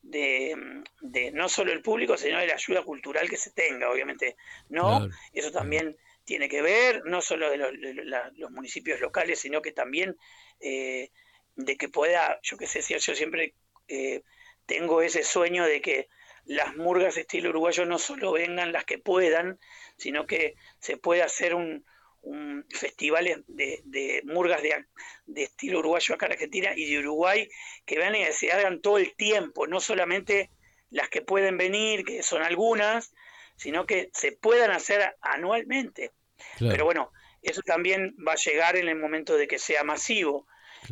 de, 0.02 1.32
no 1.32 1.48
solo 1.48 1.72
el 1.72 1.82
público, 1.82 2.16
sino 2.16 2.38
de 2.38 2.46
la 2.46 2.54
ayuda 2.54 2.82
cultural 2.82 3.28
que 3.28 3.36
se 3.36 3.50
tenga, 3.50 3.90
obviamente. 3.90 4.36
¿No? 4.68 5.08
Eso 5.32 5.50
también 5.50 5.96
tiene 6.24 6.48
que 6.48 6.62
ver, 6.62 7.04
no 7.04 7.22
solo 7.22 7.50
de 7.50 7.56
los, 7.56 8.50
municipios 8.50 9.00
locales, 9.00 9.40
sino 9.40 9.62
que 9.62 9.72
también 9.72 10.16
eh, 10.60 11.10
de 11.56 11.76
que 11.76 11.88
pueda, 11.88 12.38
yo 12.42 12.56
qué 12.56 12.66
sé, 12.66 12.80
yo 12.98 13.14
siempre 13.14 13.54
eh, 13.88 14.22
tengo 14.66 15.00
ese 15.00 15.22
sueño 15.22 15.64
de 15.64 15.80
que 15.80 16.08
las 16.48 16.74
murgas 16.76 17.14
de 17.14 17.20
estilo 17.20 17.50
uruguayo 17.50 17.84
no 17.84 17.98
solo 17.98 18.32
vengan 18.32 18.72
las 18.72 18.84
que 18.84 18.98
puedan, 18.98 19.60
sino 19.98 20.26
que 20.26 20.54
se 20.80 20.96
pueda 20.96 21.26
hacer 21.26 21.54
un, 21.54 21.84
un 22.22 22.64
festival 22.70 23.44
de, 23.46 23.82
de 23.84 24.22
murgas 24.24 24.62
de, 24.62 24.86
de, 25.26 25.42
estilo 25.42 25.80
uruguayo 25.80 26.14
acá 26.14 26.26
en 26.26 26.32
Argentina 26.32 26.70
y 26.74 26.90
de 26.90 26.98
Uruguay 27.00 27.48
que 27.84 27.98
vean 27.98 28.16
y 28.16 28.24
se 28.32 28.50
hagan 28.50 28.80
todo 28.80 28.96
el 28.96 29.14
tiempo, 29.14 29.66
no 29.66 29.78
solamente 29.78 30.50
las 30.90 31.10
que 31.10 31.20
pueden 31.20 31.58
venir, 31.58 32.02
que 32.04 32.22
son 32.22 32.42
algunas, 32.42 33.12
sino 33.56 33.84
que 33.84 34.08
se 34.14 34.32
puedan 34.32 34.70
hacer 34.70 35.16
anualmente. 35.20 36.12
Pero 36.58 36.86
bueno, 36.86 37.12
eso 37.42 37.60
también 37.60 38.16
va 38.26 38.32
a 38.32 38.36
llegar 38.36 38.76
en 38.76 38.88
el 38.88 38.96
momento 38.96 39.36
de 39.36 39.46
que 39.46 39.58
sea 39.58 39.84
masivo. 39.84 40.46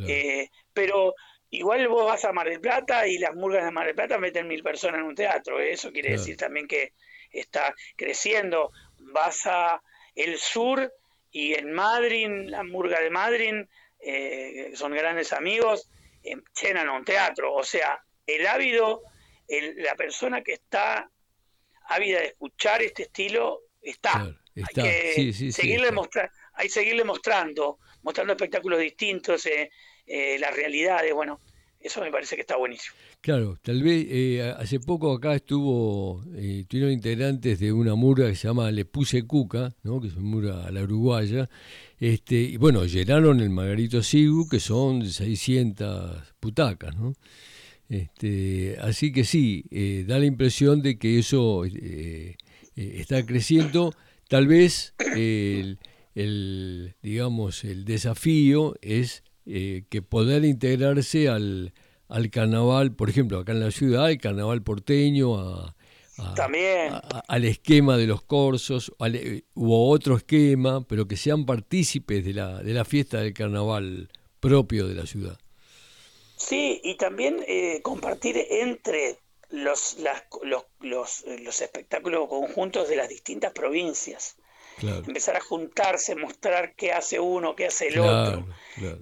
Eh, 0.06 0.50
pero 0.74 1.14
igual 1.50 1.86
vos 1.88 2.06
vas 2.06 2.24
a 2.24 2.32
Mar 2.32 2.48
del 2.48 2.60
Plata 2.60 3.06
y 3.06 3.18
las 3.18 3.34
murgas 3.34 3.64
de 3.64 3.70
Mar 3.70 3.86
del 3.86 3.94
Plata 3.94 4.18
meten 4.18 4.48
mil 4.48 4.62
personas 4.62 5.00
en 5.00 5.06
un 5.06 5.14
teatro. 5.14 5.60
Eso 5.60 5.92
quiere 5.92 6.12
decir 6.12 6.36
también 6.36 6.66
que 6.66 6.92
está 7.30 7.74
creciendo. 7.96 8.72
Vas 8.98 9.46
a 9.46 9.82
el 10.14 10.38
sur 10.38 10.92
y 11.30 11.54
en 11.54 11.72
Madrid, 11.72 12.28
la 12.46 12.62
murga 12.62 13.00
de 13.00 13.10
Madrid, 13.10 13.54
eh, 14.00 14.72
son 14.74 14.92
grandes 14.92 15.32
amigos, 15.32 15.90
eh, 16.22 16.36
llenan 16.62 16.88
un 16.88 17.04
teatro. 17.04 17.54
O 17.54 17.64
sea, 17.64 18.00
el 18.26 18.46
ávido, 18.46 19.02
la 19.48 19.94
persona 19.94 20.42
que 20.42 20.54
está 20.54 21.10
ávida 21.88 22.20
de 22.20 22.26
escuchar 22.26 22.82
este 22.82 23.04
estilo, 23.04 23.62
está. 23.82 24.34
Está. 24.54 24.82
Hay 24.82 25.32
que 25.32 25.32
seguirle, 25.52 25.90
hay 26.54 26.68
seguirle 26.70 27.04
mostrando, 27.04 27.78
mostrando 28.02 28.32
espectáculos 28.32 28.78
distintos, 28.80 29.44
eh, 29.44 29.70
eh, 30.06 30.38
las 30.38 30.54
realidades, 30.54 31.12
bueno, 31.14 31.40
eso 31.80 32.00
me 32.00 32.10
parece 32.10 32.34
que 32.36 32.42
está 32.42 32.56
buenísimo. 32.56 32.96
Claro, 33.20 33.58
tal 33.62 33.82
vez 33.82 34.06
eh, 34.08 34.54
hace 34.56 34.80
poco 34.80 35.12
acá 35.12 35.34
estuvo, 35.34 36.22
eh, 36.34 36.64
tuvieron 36.68 36.92
integrantes 36.92 37.58
de 37.58 37.72
una 37.72 37.94
murga 37.94 38.28
que 38.28 38.36
se 38.36 38.48
llama 38.48 38.70
Le 38.70 38.84
Puse 38.84 39.26
Cuca, 39.26 39.74
¿no? 39.82 40.00
que 40.00 40.08
es 40.08 40.14
una 40.14 40.28
murga 40.28 40.66
a 40.66 40.70
la 40.70 40.82
uruguaya, 40.82 41.48
este, 41.98 42.36
y 42.36 42.56
bueno, 42.56 42.84
llenaron 42.84 43.40
el 43.40 43.50
Margarito 43.50 44.02
Sigu, 44.02 44.48
que 44.48 44.60
son 44.60 45.08
600 45.08 46.34
putacas, 46.40 46.94
¿no? 46.96 47.14
Este, 47.88 48.76
así 48.80 49.12
que 49.12 49.24
sí, 49.24 49.64
da 50.06 50.18
la 50.18 50.26
impresión 50.26 50.82
de 50.82 50.98
que 50.98 51.20
eso 51.20 51.62
está 52.74 53.24
creciendo 53.24 53.94
Tal 54.28 54.48
vez 54.48 54.94
el, 54.98 55.78
digamos, 57.02 57.64
el 57.64 57.84
desafío 57.84 58.74
es 58.82 59.22
eh, 59.46 59.84
que 59.88 60.02
poder 60.02 60.44
integrarse 60.44 61.28
al, 61.28 61.72
al 62.08 62.30
carnaval, 62.30 62.94
por 62.94 63.10
ejemplo, 63.10 63.38
acá 63.38 63.52
en 63.52 63.60
la 63.60 63.70
ciudad, 63.70 64.10
el 64.10 64.18
carnaval 64.18 64.62
porteño, 64.62 65.38
a, 65.38 65.74
También. 66.34 66.92
al 67.28 67.44
esquema 67.44 67.96
de 67.96 68.06
los 68.06 68.22
corsos, 68.22 68.92
al, 68.98 69.44
u 69.54 69.72
otro 69.72 70.16
esquema, 70.16 70.86
pero 70.86 71.06
que 71.06 71.16
sean 71.16 71.46
partícipes 71.46 72.24
de 72.24 72.34
la, 72.34 72.62
de 72.62 72.74
la 72.74 72.84
fiesta 72.84 73.20
del 73.20 73.34
carnaval 73.34 74.08
propio 74.40 74.86
de 74.86 74.94
la 74.94 75.06
ciudad. 75.06 75.38
Sí, 76.36 76.80
y 76.84 76.96
también 76.96 77.42
eh, 77.48 77.80
compartir 77.82 78.36
entre 78.50 79.18
los, 79.50 79.96
los, 80.42 80.64
los, 80.80 81.24
los, 81.40 81.60
espectáculos 81.60 82.28
conjuntos 82.28 82.88
de 82.88 82.96
las 82.96 83.08
distintas 83.08 83.52
provincias. 83.52 84.36
Empezar 84.82 85.36
a 85.36 85.40
juntarse, 85.40 86.14
mostrar 86.16 86.74
qué 86.74 86.92
hace 86.92 87.18
uno, 87.18 87.56
qué 87.56 87.66
hace 87.66 87.88
el 87.88 87.98
otro. 87.98 88.46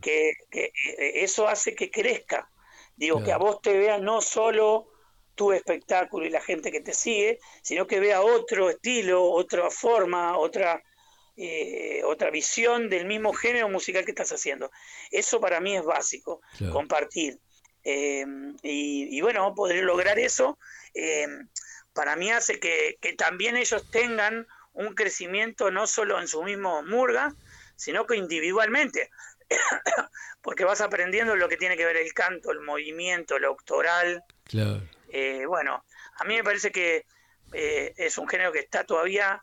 Que, 0.01 0.33
que, 0.51 0.65
eh, 0.67 1.13
eso 1.25 1.49
hace 1.49 1.75
que 1.75 1.91
crezca. 1.91 2.49
Digo, 2.97 3.23
que 3.25 3.33
a 3.33 3.39
vos 3.39 3.61
te 3.61 3.77
vea 3.77 3.99
no 3.99 4.21
solo 4.21 4.87
tu 5.35 5.53
espectáculo 5.53 6.27
y 6.27 6.31
la 6.31 6.41
gente 6.41 6.71
que 6.71 6.81
te 6.81 6.95
sigue, 6.95 7.41
sino 7.63 7.87
que 7.87 7.99
vea 7.99 8.23
otro 8.23 8.71
estilo, 8.71 9.25
otra 9.25 9.69
forma, 9.71 10.39
otra, 10.39 10.81
eh, 11.37 12.03
otra 12.05 12.31
visión 12.31 12.89
del 12.89 13.07
mismo 13.07 13.33
género 13.33 13.69
musical 13.69 14.05
que 14.05 14.13
estás 14.13 14.31
haciendo. 14.31 14.71
Eso 15.11 15.41
para 15.41 15.61
mí 15.61 15.77
es 15.77 15.85
básico, 15.85 16.41
compartir. 16.73 17.41
Eh, 17.83 18.25
y, 18.63 19.21
bueno, 19.21 19.53
poder 19.55 19.85
lograr 19.85 20.19
eso 20.19 20.59
eh, 20.95 21.27
para 21.93 22.17
mí 22.17 22.31
hace 22.31 22.59
que, 22.59 22.99
también 23.19 23.57
ellos 23.57 23.91
tengan 23.91 24.47
un 24.75 24.95
crecimiento 24.95 25.71
no 25.71 25.87
solo 25.87 26.21
en 26.21 26.29
su 26.29 26.43
mismo 26.43 26.83
murga, 26.83 27.35
sino 27.77 28.07
que 28.07 28.17
individualmente, 28.17 29.11
porque 30.43 30.65
vas 30.65 30.81
aprendiendo 30.81 31.35
lo 31.37 31.49
que 31.49 31.57
tiene 31.57 31.77
que 31.77 31.85
ver 31.85 31.97
el 31.97 32.13
canto, 32.13 32.53
el 32.53 32.61
movimiento, 32.61 33.39
lo 33.39 33.53
octoral. 33.53 34.23
Eh, 35.09 35.47
bueno, 35.47 35.85
a 36.17 36.25
mí 36.25 36.35
me 36.35 36.45
parece 36.45 36.71
que 36.71 37.07
es 37.53 38.19
un 38.19 38.29
género 38.29 38.51
que 38.51 38.59
está 38.59 38.85
todavía, 38.85 39.43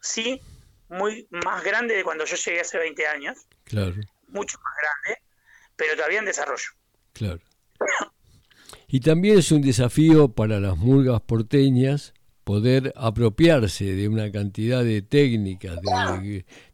sí, 0.00 0.40
muy 0.88 1.26
más 1.30 1.62
grande 1.64 1.94
de 1.94 2.04
cuando 2.04 2.24
yo 2.24 2.36
llegué 2.36 2.60
hace 2.60 2.78
20 2.78 3.06
años. 3.06 3.38
Mucho 4.28 4.58
más 4.58 4.74
grande, 4.80 5.22
pero 5.76 5.94
todavía 5.96 6.18
en 6.18 6.24
desarrollo. 6.24 6.70
Claro. 7.12 7.40
Y 8.86 9.00
también 9.00 9.38
es 9.38 9.50
un 9.50 9.60
desafío 9.60 10.28
para 10.28 10.60
las 10.60 10.76
murgas 10.76 11.20
porteñas 11.22 12.14
poder 12.44 12.92
apropiarse 12.96 13.84
de 13.84 14.08
una 14.08 14.30
cantidad 14.30 14.84
de 14.84 15.02
técnicas, 15.02 15.78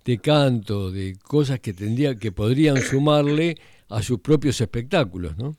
de, 0.04 0.20
canto, 0.20 0.90
de 0.90 1.16
cosas 1.22 1.60
que 1.60 1.72
tendría, 1.72 2.16
que 2.16 2.32
podrían 2.32 2.80
sumarle 2.82 3.56
a 3.88 4.02
sus 4.02 4.20
propios 4.20 4.60
espectáculos, 4.60 5.36
¿no? 5.36 5.56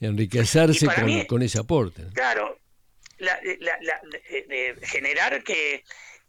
Enriquecerse 0.00 0.86
con, 1.26 1.42
ese 1.42 1.58
aporte. 1.58 2.04
Claro, 2.12 2.58
generar 4.82 5.42
que, 5.42 5.84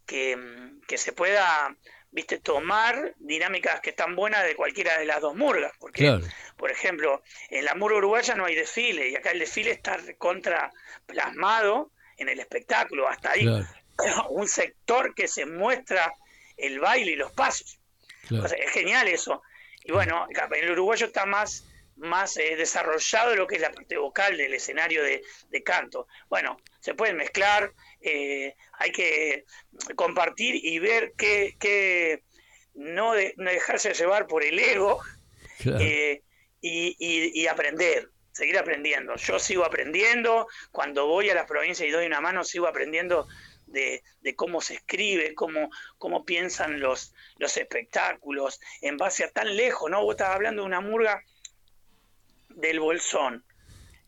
que 0.05 0.98
se 0.98 1.12
pueda 1.12 1.75
viste, 2.13 2.38
tomar 2.38 3.15
dinámicas 3.17 3.81
que 3.81 3.89
están 3.89 4.15
buenas 4.15 4.45
de 4.45 4.55
cualquiera 4.55 4.98
de 5.00 5.05
las 5.05 5.19
dos 5.19 5.36
murgas. 5.36 5.74
Porque, 5.79 6.19
por 6.55 6.72
ejemplo, 6.72 7.22
en 7.50 7.65
la 7.65 7.75
murga 7.75 7.98
uruguaya 7.98 8.36
no 8.36 8.45
hay 8.45 8.55
desfile 8.55 9.10
y 9.10 9.15
acá 9.15 9.31
el 9.31 9.39
desfile 9.39 9.72
está 9.72 9.98
contra 10.17 10.72
plasmado 11.05 11.91
en 12.17 12.29
el 12.29 12.39
espectáculo. 12.39 13.08
Hasta 13.08 13.32
hay 13.32 13.48
un 14.29 14.48
sector 14.48 15.13
que 15.15 15.27
se 15.27 15.46
muestra 15.46 16.13
el 16.58 16.79
baile 16.79 17.12
y 17.12 17.15
los 17.15 17.32
pasos. 17.32 17.79
es 18.29 18.72
genial 18.72 19.08
eso. 19.08 19.41
Y 19.84 19.91
bueno, 19.91 20.27
en 20.29 20.63
el 20.63 20.72
uruguayo 20.72 21.08
está 21.08 21.25
más 21.25 21.65
más 21.98 22.38
eh, 22.38 22.55
desarrollado 22.55 23.36
lo 23.36 23.48
que 23.48 23.55
es 23.55 23.62
la 23.62 23.72
parte 23.72 23.98
vocal 23.98 24.38
del 24.38 24.53
escenario 24.53 25.03
de, 25.03 25.24
canto. 25.63 26.08
Bueno, 26.29 26.58
se 26.79 26.93
pueden 26.93 27.17
mezclar, 27.17 27.72
eh, 28.01 28.55
hay 28.74 28.91
que 28.91 29.46
compartir 29.96 30.55
y 30.55 30.79
ver 30.79 31.13
que, 31.13 32.24
no, 32.74 33.13
dejarse 33.13 33.93
llevar 33.93 34.27
por 34.27 34.43
el 34.43 34.58
ego 34.60 35.01
eh, 35.65 36.22
y, 36.60 37.48
aprender, 37.48 38.10
seguir 38.34 38.58
aprendiendo. 38.58 39.16
Yo 39.16 39.40
sigo 39.40 39.63
aprendiendo, 39.63 40.48
cuando 40.72 41.08
voy 41.08 41.30
a 41.30 41.36
las 41.36 41.46
provincias 41.46 41.88
y 41.88 41.92
doy 41.92 42.06
una 42.06 42.20
mano, 42.20 42.44
sigo 42.44 42.68
aprendiendo 42.68 43.28
de, 43.68 44.04
cómo 44.36 44.62
se 44.62 44.75
escribe, 44.75 45.34
cómo, 45.34 45.70
cómo 45.98 46.25
piensan 46.25 46.80
los, 46.80 47.13
los 47.38 47.56
espectáculos, 47.58 48.60
en 48.82 48.98
base 48.98 49.24
a 49.24 49.32
tan 49.32 49.56
lejos, 49.56 49.90
¿no? 49.90 50.04
Vos 50.04 50.13
estabas 50.13 50.36
hablando 50.36 50.63
de 50.63 50.68
una 50.68 50.82
murga 50.82 51.24
del 52.50 52.80
Bolsón. 52.80 53.46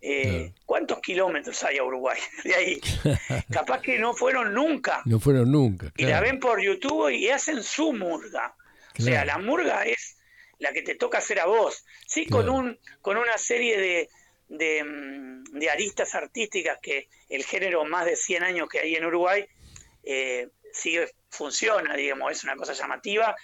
Eh, 0.02 0.54
¿Cuántos 0.66 1.00
kilómetros 1.00 1.64
hay 1.64 1.78
a 1.78 1.84
Uruguay 1.84 2.20
de 2.44 2.56
ahí? 2.56 2.82
Capaz 3.52 3.82
que 3.82 3.98
no 3.98 4.14
fueron 4.14 4.54
nunca. 4.54 5.02
No 5.06 5.20
fueron 5.20 5.52
nunca. 5.52 5.92
Y 5.98 6.06
la 6.06 6.20
ven 6.20 6.40
por 6.40 6.62
YouTube 6.62 7.10
y 7.10 7.30
hacen 7.30 7.64
su 7.64 7.94
murga. 7.94 8.56
O 8.98 9.02
sea, 9.02 9.26
la 9.26 9.38
murga 9.38 9.84
es 9.84 10.15
la 10.60 10.72
que 10.74 10.82
te 10.82 10.96
toca 10.96 11.20
hacer 11.20 11.40
a 11.40 11.46
vos. 11.46 11.86
Sí, 12.08 12.28
con, 12.28 12.50
un, 12.50 12.80
con 13.02 13.18
una 13.18 13.38
serie 13.38 14.10
de, 14.48 14.84
mm, 14.84 15.44
de, 15.60 15.70
aristas 15.70 16.16
artísticas 16.16 16.80
que 16.82 17.10
el 17.30 17.44
género 17.44 17.86
más 17.86 18.06
de 18.06 18.16
100 18.16 18.44
años 18.44 18.70
que 18.70 18.80
hay 18.80 18.96
en 18.96 19.06
Uruguay 19.06 19.46
eh, 20.04 20.50
sigue, 20.72 21.12
funciona, 21.30 21.96
digamos, 21.96 22.32
es 22.32 22.44
una 22.44 22.56
cosa 22.56 22.74
llamativa, 22.74 23.36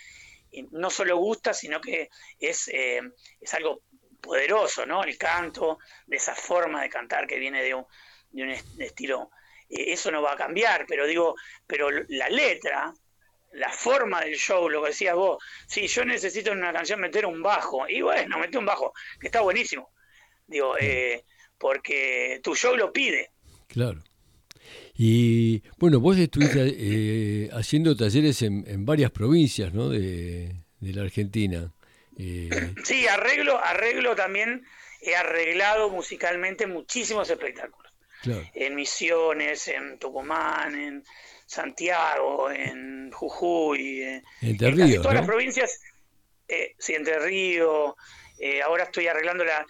y 0.51 0.63
no 0.71 0.89
solo 0.89 1.17
gusta, 1.17 1.53
sino 1.53 1.79
que 1.79 2.09
es, 2.39 2.67
eh, 2.67 3.01
es 3.39 3.53
algo 3.53 3.83
poderoso, 4.19 4.85
¿no? 4.85 5.03
El 5.03 5.17
canto, 5.17 5.79
de 6.05 6.17
esa 6.17 6.35
forma 6.35 6.81
de 6.81 6.89
cantar 6.89 7.25
que 7.25 7.39
viene 7.39 7.63
de 7.63 7.73
un, 7.73 7.85
de 8.31 8.43
un 8.43 8.49
estilo, 8.81 9.31
eh, 9.69 9.93
eso 9.93 10.11
no 10.11 10.21
va 10.21 10.33
a 10.33 10.37
cambiar, 10.37 10.85
pero 10.87 11.07
digo, 11.07 11.35
pero 11.65 11.89
la 12.09 12.29
letra, 12.29 12.93
la 13.53 13.69
forma 13.69 14.21
del 14.21 14.35
show, 14.35 14.69
lo 14.69 14.81
que 14.81 14.89
decías 14.89 15.15
vos, 15.15 15.43
si 15.67 15.87
yo 15.87 16.05
necesito 16.05 16.51
en 16.51 16.59
una 16.59 16.73
canción 16.73 16.99
meter 16.99 17.25
un 17.25 17.41
bajo, 17.41 17.87
y 17.87 18.01
bueno, 18.01 18.39
mete 18.39 18.57
un 18.57 18.65
bajo, 18.65 18.93
que 19.19 19.27
está 19.27 19.41
buenísimo, 19.41 19.89
digo, 20.47 20.75
eh, 20.79 21.23
porque 21.57 22.39
tu 22.43 22.55
show 22.55 22.75
lo 22.75 22.91
pide. 22.91 23.31
Claro. 23.67 24.03
Y 24.93 25.63
bueno, 25.77 25.99
vos 25.99 26.17
estuviste 26.17 26.75
eh, 26.77 27.49
haciendo 27.53 27.95
talleres 27.95 28.41
en, 28.41 28.85
varias 28.85 29.11
provincias 29.11 29.73
¿no? 29.73 29.89
de, 29.89 30.53
la 30.79 31.01
Argentina. 31.01 31.73
Eh... 32.17 32.49
Sí, 32.83 33.07
arreglo, 33.07 33.57
arreglo 33.57 34.15
también, 34.15 34.63
he 35.01 35.15
arreglado 35.15 35.89
musicalmente 35.89 36.67
muchísimos 36.67 37.29
espectáculos. 37.29 37.91
En 38.53 38.75
Misiones, 38.75 39.67
en 39.67 39.97
Tucumán, 39.97 40.75
en 40.75 41.03
Santiago, 41.51 42.49
en 42.49 43.11
Jujuy, 43.11 44.03
en, 44.03 44.23
Entre 44.41 44.69
en 44.69 45.01
todas 45.01 45.15
las 45.15 45.25
provincias, 45.25 45.81
eh, 46.47 46.75
sí, 46.79 46.93
Entre 46.95 47.19
Ríos, 47.19 47.93
eh, 48.39 48.61
ahora 48.61 48.85
estoy 48.85 49.07
arreglando 49.07 49.43
la, 49.43 49.65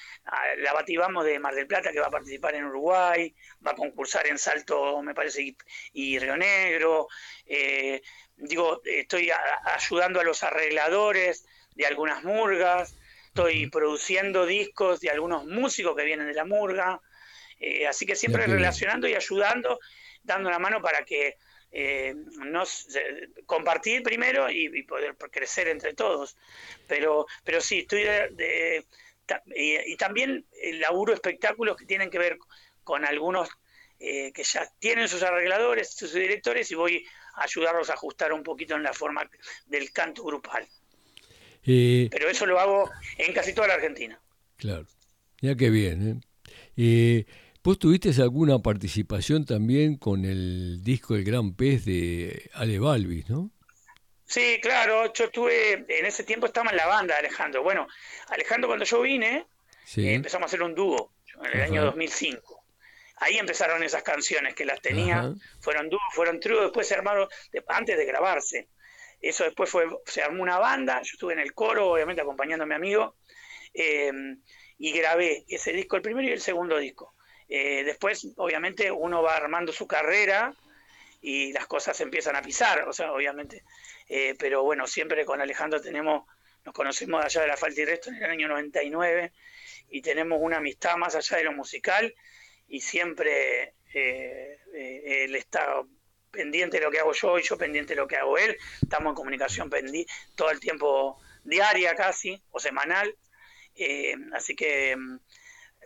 la 0.60 0.74
Batibamos 0.74 1.26
de 1.26 1.40
Mar 1.40 1.56
del 1.56 1.66
Plata, 1.66 1.92
que 1.92 2.00
va 2.00 2.06
a 2.06 2.12
participar 2.12 2.54
en 2.54 2.66
Uruguay, 2.66 3.34
va 3.66 3.72
a 3.72 3.76
concursar 3.76 4.28
en 4.28 4.38
Salto, 4.38 5.02
me 5.02 5.16
parece, 5.16 5.56
y, 5.94 6.20
Río 6.20 6.38
Negro. 6.38 7.08
Eh, 7.48 8.04
digo, 8.38 8.80
estoy 8.86 9.32
ayudando 9.66 10.20
a 10.20 10.24
los 10.24 10.44
arregladores 10.44 11.48
de 11.74 11.88
algunas 11.88 12.24
murgas, 12.24 12.96
estoy 13.26 13.72
produciendo 13.72 14.46
discos 14.46 15.00
de 15.00 15.10
algunos 15.10 15.46
músicos 15.48 15.96
que 15.98 16.06
vienen 16.06 16.28
de 16.28 16.36
la 16.36 16.46
murga. 16.46 17.02
Eh, 17.60 17.88
así 17.88 18.06
que 18.06 18.16
siempre 18.16 18.46
relacionando 18.46 19.08
y 19.08 19.16
ayudando, 19.16 19.80
dando 20.24 20.52
la 20.52 20.60
mano 20.60 20.80
para 20.80 21.06
que 21.06 21.38
eh, 21.72 22.14
nos, 22.38 22.88
compartir 23.46 24.04
primero 24.04 24.50
y, 24.50 24.84
poder 24.84 25.16
crecer 25.32 25.68
entre 25.68 25.94
todos. 25.94 26.36
Pero, 26.88 27.26
pero 27.44 27.62
sí, 27.62 27.80
estoy 27.80 28.04
de, 28.04 28.86
y, 29.56 29.96
también 29.98 30.46
el 30.62 30.80
laburo 30.80 31.14
espectáculos 31.14 31.78
que 31.78 31.86
tienen 31.86 32.10
que 32.10 32.20
ver 32.20 32.38
con 32.84 33.06
algunos 33.06 33.50
eh, 34.00 34.32
que 34.34 34.44
ya 34.44 34.68
tienen 34.80 35.08
sus 35.08 35.24
arregladores, 35.24 35.94
sus 35.94 36.14
directores, 36.14 36.72
y 36.72 36.76
voy 36.76 37.06
a 37.36 37.44
ayudarlos 37.44 37.90
a 37.90 37.94
ajustar 37.94 38.34
un 38.34 38.44
poquito 38.44 38.76
en 38.76 38.84
la 38.84 38.94
forma 38.94 39.30
del 39.68 39.92
canto 39.92 40.24
grupal. 40.24 40.68
Eh, 41.64 42.08
pero 42.12 42.28
eso 42.28 42.46
lo 42.46 42.60
hago 42.60 42.90
en 43.18 43.34
casi 43.34 43.54
toda 43.54 43.68
la 43.68 43.76
Argentina. 43.76 44.20
Claro, 44.58 44.88
ya 45.40 45.56
que 45.56 45.70
bien. 45.70 46.24
¿eh? 46.76 47.26
¿Vos 47.64 47.78
tuviste 47.78 48.10
alguna 48.20 48.58
participación 48.58 49.46
también 49.46 49.96
con 49.96 50.26
el 50.26 50.84
disco 50.84 51.16
El 51.16 51.24
Gran 51.24 51.56
Pez 51.56 51.86
de 51.86 52.50
Ale 52.54 52.80
Balvis, 52.80 53.30
no? 53.30 53.52
Sí, 54.26 54.58
claro, 54.60 55.14
yo 55.14 55.26
estuve, 55.26 55.74
en 55.74 56.06
ese 56.06 56.24
tiempo 56.24 56.48
estaba 56.48 56.72
en 56.72 56.78
la 56.78 56.88
banda 56.88 57.18
Alejandro. 57.18 57.62
Bueno, 57.62 57.88
Alejandro 58.30 58.68
cuando 58.68 58.84
yo 58.86 59.02
vine, 59.02 59.46
eh, 59.98 60.14
empezamos 60.14 60.46
a 60.46 60.48
hacer 60.48 60.64
un 60.64 60.74
dúo 60.74 61.14
en 61.44 61.60
el 61.60 61.62
año 61.62 61.84
2005. 61.86 62.64
Ahí 63.18 63.38
empezaron 63.38 63.84
esas 63.84 64.02
canciones 64.02 64.56
que 64.56 64.66
las 64.66 64.82
tenía, 64.82 65.32
fueron 65.60 65.88
dúos, 65.88 66.02
fueron 66.14 66.40
tríos, 66.40 66.64
después 66.64 66.88
se 66.88 66.96
armaron, 66.96 67.28
antes 67.68 67.96
de 67.96 68.06
grabarse. 68.06 68.70
Eso 69.22 69.44
después 69.44 69.70
fue, 69.70 69.86
se 70.08 70.24
armó 70.24 70.42
una 70.42 70.58
banda, 70.58 71.00
yo 71.04 71.12
estuve 71.14 71.34
en 71.34 71.40
el 71.40 71.54
coro, 71.54 71.92
obviamente 71.92 72.24
acompañando 72.24 72.64
a 72.64 72.68
mi 72.68 72.74
amigo, 72.74 73.18
eh, 73.72 74.12
y 74.80 74.92
grabé 74.94 75.46
ese 75.48 75.74
disco, 75.74 75.98
el 75.98 76.02
primero 76.02 76.28
y 76.28 76.32
el 76.32 76.42
segundo 76.42 76.80
disco. 76.80 77.14
Eh, 77.54 77.84
después, 77.84 78.26
obviamente, 78.38 78.90
uno 78.90 79.22
va 79.22 79.36
armando 79.36 79.74
su 79.74 79.86
carrera 79.86 80.56
y 81.22 81.52
las 81.52 81.68
cosas 81.68 82.00
empiezan 82.00 82.38
a 82.38 82.42
pisar, 82.42 82.88
o 82.88 82.94
sea, 82.94 83.12
obviamente. 83.12 83.66
Eh, 84.08 84.36
pero 84.40 84.64
bueno, 84.64 84.88
siempre 84.88 85.26
con 85.26 85.42
Alejandro 85.42 85.82
tenemos, 85.82 86.26
nos 86.64 86.74
conocimos 86.74 87.24
allá 87.24 87.42
de 87.42 87.48
la 87.50 87.58
falta 87.58 87.82
y 87.82 87.86
resto 87.86 88.10
en 88.10 88.24
el 88.24 88.32
año 88.32 88.48
99 88.48 89.34
y 89.90 90.02
tenemos 90.02 90.40
una 90.42 90.58
amistad 90.58 90.96
más 90.96 91.14
allá 91.16 91.38
de 91.38 91.44
lo 91.44 91.52
musical 91.52 92.16
y 92.70 92.80
siempre 92.80 93.74
eh, 93.94 94.58
él 94.74 95.36
está 95.36 95.84
pendiente 96.32 96.78
de 96.78 96.86
lo 96.86 96.90
que 96.90 97.00
hago 97.00 97.12
yo 97.12 97.38
y 97.38 97.44
yo 97.44 97.58
pendiente 97.58 97.96
de 97.96 98.00
lo 98.00 98.08
que 98.08 98.16
hago 98.16 98.38
él. 98.38 98.56
Estamos 98.82 99.12
en 99.12 99.16
comunicación 99.16 99.70
todo 100.36 100.52
el 100.52 100.62
tiempo 100.62 101.20
diaria 101.44 101.96
casi 101.96 102.42
o 102.52 102.62
semanal. 102.62 103.14
así 104.34 104.56
que 104.56 104.96
mm, 104.96 105.20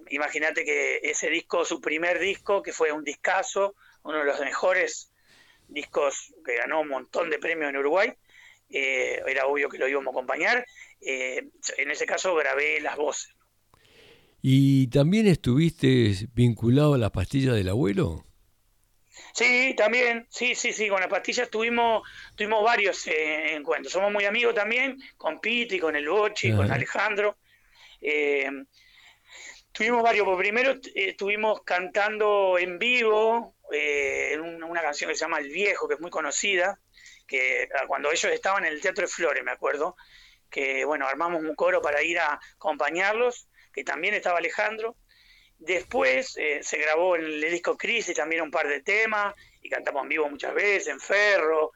imagínate 0.10 0.64
que 0.66 1.00
ese 1.04 1.30
disco, 1.30 1.66
su 1.66 1.82
primer 1.82 2.20
disco, 2.20 2.62
que 2.62 2.74
fue 2.74 2.92
un 2.92 3.04
discazo, 3.04 3.76
uno 4.04 4.20
de 4.20 4.26
los 4.26 4.40
mejores 4.40 5.12
discos 5.68 6.34
que 6.46 6.58
ganó 6.58 6.82
un 6.82 6.90
montón 6.90 7.30
de 7.30 7.40
premios 7.40 7.70
en 7.70 7.78
Uruguay, 7.78 8.14
eh, 8.70 9.22
era 9.28 9.46
obvio 9.48 9.70
que 9.70 9.78
lo 9.78 9.88
íbamos 9.88 10.08
a 10.08 10.12
acompañar. 10.12 10.66
Eh, 11.02 11.50
en 11.78 11.92
ese 11.92 12.06
caso 12.06 12.36
grabé 12.36 12.80
las 12.82 12.96
voces. 12.96 13.34
¿Y 14.42 14.88
también 14.88 15.28
estuviste 15.28 16.14
vinculado 16.34 16.94
a 16.94 16.98
las 16.98 17.12
pastillas 17.12 17.56
del 17.56 17.70
abuelo? 17.70 18.26
Sí, 19.34 19.74
también, 19.76 20.28
sí, 20.30 20.56
sí, 20.56 20.72
sí, 20.72 20.88
con 20.88 21.00
las 21.00 21.10
pastillas 21.10 21.50
tuvimos, 21.50 22.08
tuvimos 22.36 22.64
varios 22.64 23.08
eh, 23.08 23.56
encuentros. 23.56 23.92
Somos 23.92 24.12
muy 24.12 24.26
amigos 24.26 24.54
también, 24.54 24.98
con 25.18 25.40
Piti, 25.40 25.80
con 25.80 25.96
el 25.96 26.08
Bochi, 26.08 26.54
con 26.54 26.72
Alejandro. 26.72 27.38
Tuvimos 29.76 30.04
varios, 30.04 30.26
primero 30.38 30.72
eh, 30.72 31.10
estuvimos 31.10 31.62
cantando 31.64 32.58
en 32.58 32.80
vivo 32.80 33.58
eh, 33.74 34.40
una, 34.40 34.82
canción 34.82 35.10
que 35.10 35.18
se 35.18 35.26
llama 35.26 35.40
El 35.40 35.50
Viejo, 35.50 35.86
que 35.86 35.96
es 35.96 36.00
muy 36.00 36.10
conocida, 36.10 36.80
que 37.28 37.68
ah, 37.78 37.86
cuando 37.86 38.10
ellos 38.10 38.32
estaban 38.32 38.64
en 38.64 38.72
el 38.72 38.80
Teatro 38.80 39.02
de 39.02 39.12
Flores, 39.12 39.44
me 39.44 39.52
acuerdo, 39.52 39.98
que 40.50 40.86
bueno, 40.86 41.06
armamos 41.06 41.44
un 41.44 41.54
coro 41.56 41.82
para 41.82 42.02
ir 42.02 42.20
a 42.20 42.40
acompañarlos, 42.56 43.50
que 43.74 43.84
también 43.84 44.14
estaba 44.14 44.38
Alejandro. 44.38 44.96
Después 45.58 46.38
eh, 46.38 46.62
se 46.64 46.78
grabó 46.78 47.18
en 47.18 47.26
el 47.26 47.42
disco 47.42 47.78
Crisis 47.78 48.16
también 48.16 48.44
un 48.44 48.52
par 48.52 48.70
de 48.70 48.80
temas, 48.82 49.36
y 49.62 49.68
cantamos 49.68 50.04
en 50.04 50.10
vivo 50.10 50.30
muchas 50.30 50.54
veces, 50.54 50.88
en 50.88 51.02
Ferro, 51.02 51.74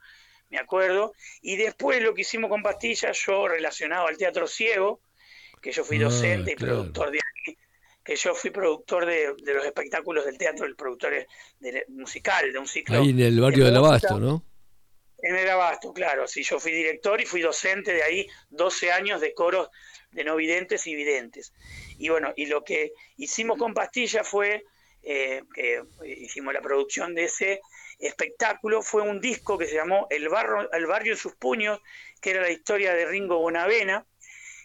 me 0.48 0.56
acuerdo. 0.56 1.12
Y 1.42 1.56
después 1.56 2.00
lo 2.00 2.14
que 2.14 2.22
hicimos 2.22 2.48
con 2.48 2.62
Pastillas, 2.62 3.18
yo 3.26 3.46
relacionado 3.46 4.06
al 4.06 4.16
Teatro 4.16 4.46
Ciego, 4.46 5.02
que 5.60 5.70
yo 5.70 5.84
fui 5.84 5.98
ah, 5.98 6.04
docente 6.04 6.52
y 6.52 6.56
productor 6.56 7.10
de 7.10 7.18
ahí, 7.18 7.58
que 8.04 8.16
yo 8.16 8.34
fui 8.34 8.50
productor 8.50 9.06
de, 9.06 9.34
los 9.54 9.64
espectáculos 9.64 10.24
del 10.24 10.38
teatro, 10.38 10.66
el 10.66 10.76
productor 10.76 11.26
de, 11.60 11.84
musical, 11.88 12.52
de 12.52 12.58
un 12.58 12.66
ciclo. 12.66 13.00
Ahí 13.00 13.10
en 13.10 13.20
el 13.20 13.40
barrio 13.40 13.64
del 13.64 13.76
Abasto, 13.76 14.18
¿no? 14.18 14.44
En 15.22 15.36
el 15.36 15.48
Abasto, 15.50 15.92
claro, 15.92 16.26
sí, 16.26 16.42
yo 16.42 16.58
fui 16.58 16.72
director 16.72 17.20
y 17.20 17.26
fui 17.26 17.42
docente 17.42 17.92
de 17.92 18.02
ahí 18.02 18.26
12 18.48 18.90
años 18.90 19.20
de 19.20 19.34
coros 19.34 19.68
de 20.12 20.24
no 20.24 20.36
videntes 20.36 20.86
y 20.86 20.94
videntes. 20.94 21.52
Y 21.98 22.08
bueno, 22.08 22.32
y 22.36 22.46
lo 22.46 22.64
que 22.64 22.92
hicimos 23.18 23.58
con 23.58 23.74
Pastilla 23.74 24.24
fue, 24.24 24.64
eh, 25.02 25.42
que 25.54 25.82
hicimos 26.06 26.54
la 26.54 26.62
producción 26.62 27.14
de 27.14 27.24
ese 27.24 27.60
espectáculo, 27.98 28.80
fue 28.82 29.02
un 29.02 29.20
disco 29.20 29.58
que 29.58 29.66
se 29.66 29.74
llamó 29.74 30.06
El, 30.08 30.30
barro, 30.30 30.72
El 30.72 30.86
barrio 30.86 31.12
en 31.12 31.18
sus 31.18 31.34
puños, 31.36 31.80
que 32.22 32.30
era 32.30 32.40
la 32.40 32.50
historia 32.50 32.94
de 32.94 33.04
Ringo 33.04 33.38
Bonavena, 33.38 34.06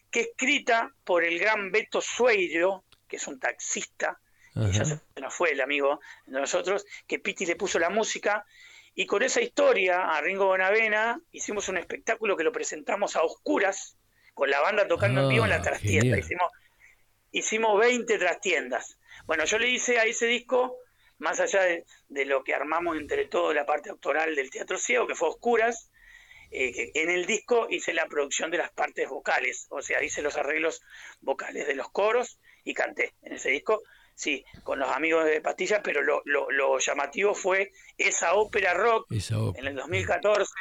que 0.10 0.22
escrita 0.22 0.90
por 1.04 1.26
el 1.26 1.38
gran 1.38 1.72
Beto 1.72 2.00
Sueiro, 2.00 2.85
que 3.08 3.18
es 3.18 3.28
un 3.28 3.40
taxista, 3.40 4.20
ya 4.56 4.86
se 4.86 5.02
nos 5.20 5.34
fue 5.34 5.52
el 5.52 5.60
amigo 5.60 6.00
de 6.26 6.40
nosotros, 6.40 6.86
que 7.08 7.20
Piti 7.20 7.46
le 7.46 7.58
puso 7.58 7.78
la 7.78 7.90
música, 7.90 8.46
y 8.98 9.06
con 9.06 9.22
esa 9.22 9.42
historia, 9.42 10.10
a 10.10 10.22
Ringo 10.22 10.46
Bonavena, 10.46 11.20
hicimos 11.34 11.68
un 11.68 11.78
espectáculo 11.78 12.38
que 12.38 12.46
lo 12.46 12.54
presentamos 12.54 13.18
a 13.18 13.24
oscuras, 13.24 13.98
con 14.34 14.50
la 14.50 14.62
banda 14.62 14.88
tocando 14.88 15.22
en 15.22 15.30
vivo 15.30 15.44
en 15.44 15.50
la 15.50 15.58
ah, 15.58 15.62
trastienda. 15.62 16.18
Hicimos, 16.18 16.52
hicimos 17.32 17.80
20 17.80 18.18
trastiendas. 18.18 18.98
Bueno, 19.26 19.44
yo 19.44 19.60
le 19.60 19.70
hice 19.70 20.00
a 20.00 20.06
ese 20.06 20.28
disco, 20.28 20.78
más 21.18 21.42
allá 21.42 21.64
de, 21.64 22.26
lo 22.26 22.46
que 22.46 22.54
armamos 22.54 22.98
entre 22.98 23.26
todo 23.26 23.54
la 23.54 23.66
parte 23.66 23.90
autoral 23.90 24.34
del 24.36 24.50
Teatro 24.50 24.78
Ciego, 24.78 25.08
que 25.08 25.16
fue 25.16 25.28
Oscuras, 25.28 25.92
eh, 26.52 26.92
en 26.94 27.10
el 27.10 27.26
disco 27.26 27.68
hice 27.70 27.94
la 27.94 28.08
producción 28.08 28.50
de 28.50 28.60
las 28.60 28.72
partes 28.72 29.10
vocales, 29.10 29.68
o 29.70 29.82
sea, 29.82 30.02
hice 30.04 30.22
los 30.22 30.38
arreglos 30.38 30.82
vocales 31.20 31.68
de 31.68 31.76
los 31.76 31.90
coros 31.90 32.40
y 32.66 32.74
canté 32.74 33.14
en 33.22 33.34
ese 33.34 33.52
disco, 33.52 33.82
sí, 34.14 34.44
con 34.64 34.80
los 34.80 34.92
amigos 34.92 35.24
de 35.24 35.40
Pastillas, 35.40 35.80
pero 35.82 36.02
lo, 36.02 36.22
lo, 36.26 36.80
llamativo 36.80 37.34
fue 37.34 37.72
esa 37.98 38.34
ópera 38.34 38.74
rock 38.74 39.10
en 39.10 39.66
el 39.66 39.76
2014, 39.76 40.52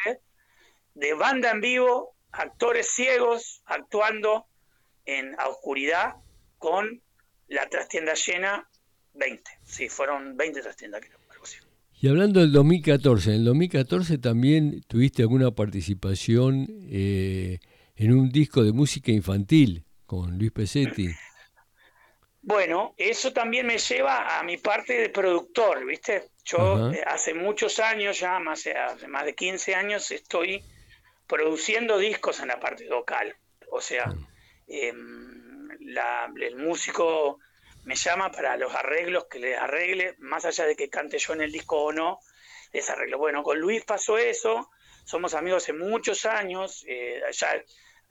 de 0.95 1.14
banda 1.14 1.51
en 1.51 1.61
vivo, 1.61 2.14
actores 2.31 2.88
ciegos 2.90 3.62
actuando 3.64 4.47
en 5.07 5.35
a 5.38 5.49
oscuridad 5.49 6.14
con 6.59 7.03
la 7.49 7.69
trastienda 7.69 8.14
llena, 8.14 8.69
20. 9.14 9.43
Sí, 9.64 9.88
fueron 9.88 10.37
20 10.37 10.62
trastiendas, 10.62 11.01
creo. 11.01 11.25
Y 12.01 12.09
hablando 12.09 12.40
del 12.40 12.53
2014, 12.53 13.31
en 13.31 13.37
el 13.37 13.45
2014 13.47 14.19
también 14.19 14.83
tuviste 14.88 15.23
alguna 15.23 15.53
participación 15.53 16.67
eh, 16.90 17.61
en 17.97 18.12
un 18.12 18.29
disco 18.29 18.62
de 18.62 18.73
música 18.73 19.11
infantil 19.11 19.85
con 20.05 20.37
Luis 20.37 20.53
Pesetti. 20.53 21.09
Bueno, 22.47 22.95
eso 22.99 23.33
también 23.33 23.67
me 23.67 23.79
lleva 23.79 24.39
a 24.39 24.43
mi 24.43 24.59
parte 24.59 25.01
de 25.01 25.09
productor, 25.09 25.87
¿viste? 25.87 26.29
Yo 26.45 26.91
eh, 26.93 27.03
hace 27.07 27.33
muchos 27.33 27.79
años, 27.79 28.21
ya 28.21 28.39
más, 28.39 28.67
hace 28.67 29.09
más 29.09 29.25
de 29.25 29.35
15 29.35 29.75
años, 29.75 30.11
estoy 30.11 30.63
produciendo 31.27 31.97
discos 31.97 32.41
en 32.41 32.49
la 32.49 32.61
parte 32.61 32.87
vocal. 32.87 33.35
O 33.71 33.81
sea, 33.81 34.13
em, 34.67 35.71
el 35.71 36.57
músico 36.57 37.39
me 37.85 37.95
llama 37.95 38.31
para 38.31 38.59
los 38.59 38.75
arreglos 38.75 39.25
que 39.25 39.39
le 39.39 39.57
arregle, 39.57 40.15
más 40.19 40.45
allá 40.45 40.67
de 40.67 40.77
que 40.77 40.91
cante 40.91 41.17
yo 41.19 41.33
en 41.33 41.41
el 41.41 41.51
disco 41.51 41.83
o 41.83 41.93
no, 41.93 42.21
les 42.75 42.91
arreglo. 42.91 43.17
Bueno, 43.17 43.43
con 43.43 43.59
Luis 43.59 43.87
pasó 43.87 44.19
eso, 44.19 44.71
somos 45.07 45.33
amigos 45.33 45.63
hace 45.63 45.73
muchos 45.73 46.27
años, 46.27 46.85
eh, 46.87 47.23
ya, 47.33 47.65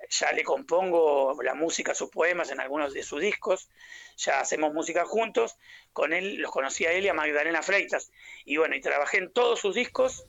ya 0.10 0.32
le 0.32 0.44
compongo 0.44 1.42
la 1.44 1.54
música, 1.54 1.96
sus 1.96 2.10
poemas 2.10 2.52
en 2.52 2.60
algunos 2.60 2.94
de 2.94 3.04
sus 3.04 3.22
discos, 3.22 3.70
ya 4.18 4.40
hacemos 4.40 4.74
música 4.74 5.06
juntos, 5.06 5.58
con 5.92 6.14
él 6.14 6.38
los 6.38 6.52
conocí 6.52 6.86
a 6.86 6.92
él 6.92 7.06
y 7.06 7.10
a 7.10 7.14
Magdalena 7.14 7.62
Freitas, 7.62 8.12
y 8.46 8.58
bueno, 8.58 8.76
y 8.76 8.82
trabajé 8.82 9.18
en 9.18 9.32
todos 9.32 9.60
sus 9.60 9.76
discos, 9.76 10.26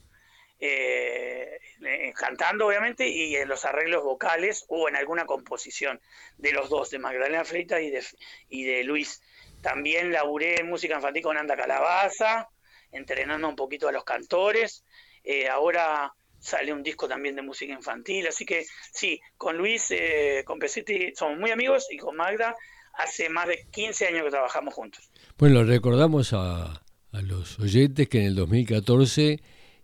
eh, 0.59 1.59
eh, 1.85 2.13
cantando 2.15 2.67
obviamente, 2.67 3.07
y 3.07 3.35
en 3.35 3.47
los 3.49 3.65
arreglos 3.65 4.03
vocales 4.03 4.65
o 4.69 4.87
en 4.87 4.95
alguna 4.95 5.25
composición 5.25 5.99
de 6.37 6.53
los 6.53 6.69
dos, 6.69 6.89
de 6.89 6.99
Magdalena 6.99 7.43
Freitas 7.43 7.81
y 7.81 7.89
de, 7.89 8.03
y 8.49 8.63
de 8.63 8.83
Luis. 8.83 9.21
También 9.61 10.11
laburé 10.11 10.59
en 10.59 10.69
música 10.69 10.95
infantil 10.95 11.23
con 11.23 11.37
Anda 11.37 11.57
Calabaza, 11.57 12.49
entrenando 12.91 13.49
un 13.49 13.55
poquito 13.55 13.87
a 13.87 13.91
los 13.91 14.03
cantores. 14.03 14.85
Eh, 15.23 15.49
ahora 15.49 16.13
sale 16.45 16.71
un 16.71 16.83
disco 16.83 17.07
también 17.07 17.35
de 17.35 17.41
música 17.41 17.73
infantil, 17.73 18.27
así 18.27 18.45
que 18.45 18.65
sí, 18.93 19.19
con 19.37 19.57
Luis, 19.57 19.91
eh, 19.91 20.43
con 20.45 20.59
Pesetti 20.59 21.13
somos 21.15 21.37
muy 21.37 21.51
amigos 21.51 21.87
y 21.89 21.97
con 21.97 22.15
Magda 22.15 22.55
hace 22.93 23.29
más 23.29 23.47
de 23.47 23.65
15 23.71 24.07
años 24.07 24.23
que 24.23 24.29
trabajamos 24.29 24.73
juntos. 24.73 25.09
Bueno, 25.37 25.63
recordamos 25.63 26.31
a, 26.33 26.81
los 27.11 27.59
oyentes 27.59 28.07
que 28.09 28.19
en 28.19 28.25
el 28.25 28.35
2014 28.35 29.39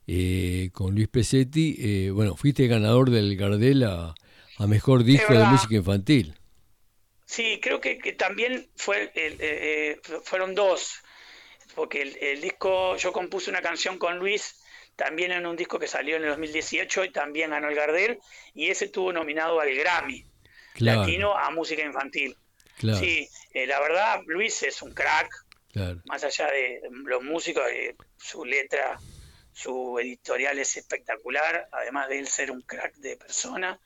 eh, 0.07 0.69
con 0.73 0.95
Luis 0.95 1.07
Pesetti, 1.07 2.09
bueno, 2.11 2.35
fuiste 2.35 2.67
ganador 2.67 3.09
del 3.09 3.35
Gardel 3.35 3.83
a, 3.83 4.15
a 4.57 4.67
Mejor 4.67 5.03
Disco 5.03 5.33
de 5.33 5.43
Música 5.45 5.75
Infantil. 5.75 6.35
Sí, 7.31 7.61
creo 7.61 7.79
que, 7.79 7.95
también 8.11 8.69
fue, 8.75 9.03
eh, 9.15 9.37
eh, 9.39 10.01
fueron 10.25 10.53
dos, 10.53 11.01
porque 11.75 12.01
el, 12.01 12.41
disco, 12.41 12.97
yo 12.97 13.13
compuse 13.13 13.49
una 13.49 13.61
canción 13.61 13.97
con 13.97 14.19
Luis, 14.19 14.60
también 14.95 15.31
en 15.31 15.45
un 15.45 15.55
disco 15.55 15.79
que 15.79 15.87
salió 15.87 16.15
en 16.15 16.23
el 16.23 16.29
2018 16.29 17.05
y 17.05 17.11
también 17.11 17.51
ganó 17.51 17.69
el 17.69 17.75
Gardel, 17.75 18.19
y 18.53 18.69
ese 18.69 18.85
estuvo 18.85 19.11
nominado 19.11 19.59
al 19.59 19.73
Grammy 19.73 20.25
Latino 20.77 21.37
a 21.37 21.49
Música 21.51 21.83
Infantil. 21.83 22.35
Sí, 22.79 23.27
eh, 23.53 23.67
la 23.67 23.79
verdad, 23.79 24.21
Luis 24.25 24.63
es 24.63 24.81
un 24.81 24.93
crack, 24.93 25.29
más 26.05 26.23
allá 26.23 26.47
de 26.47 26.81
los 27.05 27.23
músicos, 27.23 27.63
su 28.17 28.43
letra, 28.43 28.99
su 29.53 29.99
editorial 29.99 30.57
es 30.59 30.77
espectacular, 30.77 31.67
además 31.71 32.09
de 32.09 32.19
él 32.19 32.27
ser 32.27 32.51
un 32.51 32.61
crack 32.61 32.95
de 32.95 33.17
persona. 33.17 33.79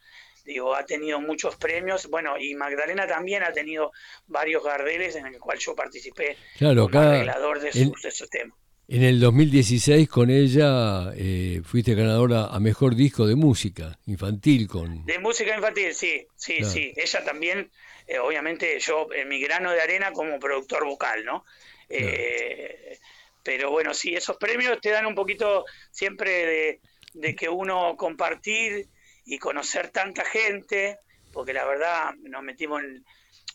Digo, 0.46 0.76
ha 0.76 0.86
tenido 0.86 1.20
muchos 1.20 1.56
premios, 1.56 2.08
bueno, 2.08 2.38
y 2.38 2.54
Magdalena 2.54 3.08
también 3.08 3.44
ha 3.44 3.52
tenido 3.52 3.92
varios 4.28 4.64
gardeles 4.64 5.16
en 5.16 5.26
el 5.26 5.40
cual 5.40 5.58
yo 5.58 5.76
participé 5.76 6.38
claro, 6.58 6.88
como 6.88 7.02
arreglador 7.02 7.60
de, 7.60 7.72
su, 7.72 8.28
tema. 8.28 8.56
En 8.88 9.02
el 9.02 9.20
2016 9.20 10.08
con 10.08 10.30
ella 10.30 11.12
eh, 11.16 11.62
fuiste 11.64 11.96
ganadora 11.96 12.46
a 12.46 12.60
Mejor 12.60 12.96
Disco 12.96 13.26
de 13.26 13.34
Música 13.34 13.98
Infantil 14.06 14.68
con... 14.68 15.04
De 15.06 15.18
música 15.18 15.56
infantil, 15.56 15.92
sí, 15.96 16.28
sí, 16.36 16.64
sí. 16.64 16.94
Ella 16.96 17.24
también, 17.24 17.72
eh, 18.06 18.20
obviamente 18.20 18.80
yo 18.80 19.08
en 19.12 19.28
mi 19.28 19.42
grano 19.42 19.72
de 19.72 19.82
arena 19.82 20.12
como 20.12 20.38
productor 20.38 20.86
vocal, 20.86 21.26
¿no? 21.26 21.46
Eh, 21.90 23.00
pero 23.42 23.72
bueno, 23.72 23.92
sí, 23.96 24.14
esos 24.14 24.38
premios 24.38 24.80
te 24.80 24.92
dan 24.92 25.08
un 25.08 25.16
poquito 25.16 25.66
siempre 25.90 26.30
de, 26.46 26.82
de 27.16 27.36
que 27.36 27.50
uno 27.50 27.96
compartir 27.98 28.88
y 29.26 29.40
conocer 29.40 29.90
tanta 29.90 30.24
gente, 30.26 31.00
porque 31.34 31.54
la 31.54 31.66
verdad 31.66 32.14
nos 32.22 32.44
metimos 32.44 32.84
en, 32.84 33.04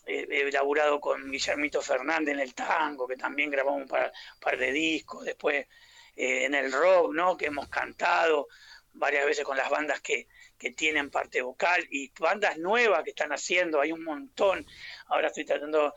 he 0.05 0.51
laburado 0.51 0.99
con 0.99 1.31
Guillermito 1.31 1.81
Fernández 1.81 2.33
en 2.33 2.39
el 2.39 2.53
tango, 2.53 3.07
que 3.07 3.17
también 3.17 3.49
grabamos 3.49 3.81
un 3.81 3.87
par, 3.87 4.57
de 4.57 4.71
discos, 4.71 5.25
después 5.25 5.67
eh, 6.15 6.45
en 6.45 6.55
el 6.55 6.71
rock, 6.71 7.13
¿no? 7.13 7.37
que 7.37 7.47
hemos 7.47 7.67
cantado 7.69 8.47
varias 8.93 9.25
veces 9.25 9.45
con 9.45 9.57
las 9.57 9.69
bandas 9.69 10.01
que, 10.01 10.27
que 10.57 10.71
tienen 10.71 11.09
parte 11.09 11.41
vocal 11.41 11.87
y 11.89 12.11
bandas 12.19 12.57
nuevas 12.57 13.03
que 13.03 13.11
están 13.11 13.31
haciendo, 13.31 13.79
hay 13.79 13.91
un 13.91 14.03
montón. 14.03 14.65
Ahora 15.07 15.27
estoy 15.27 15.45
tratando, 15.45 15.93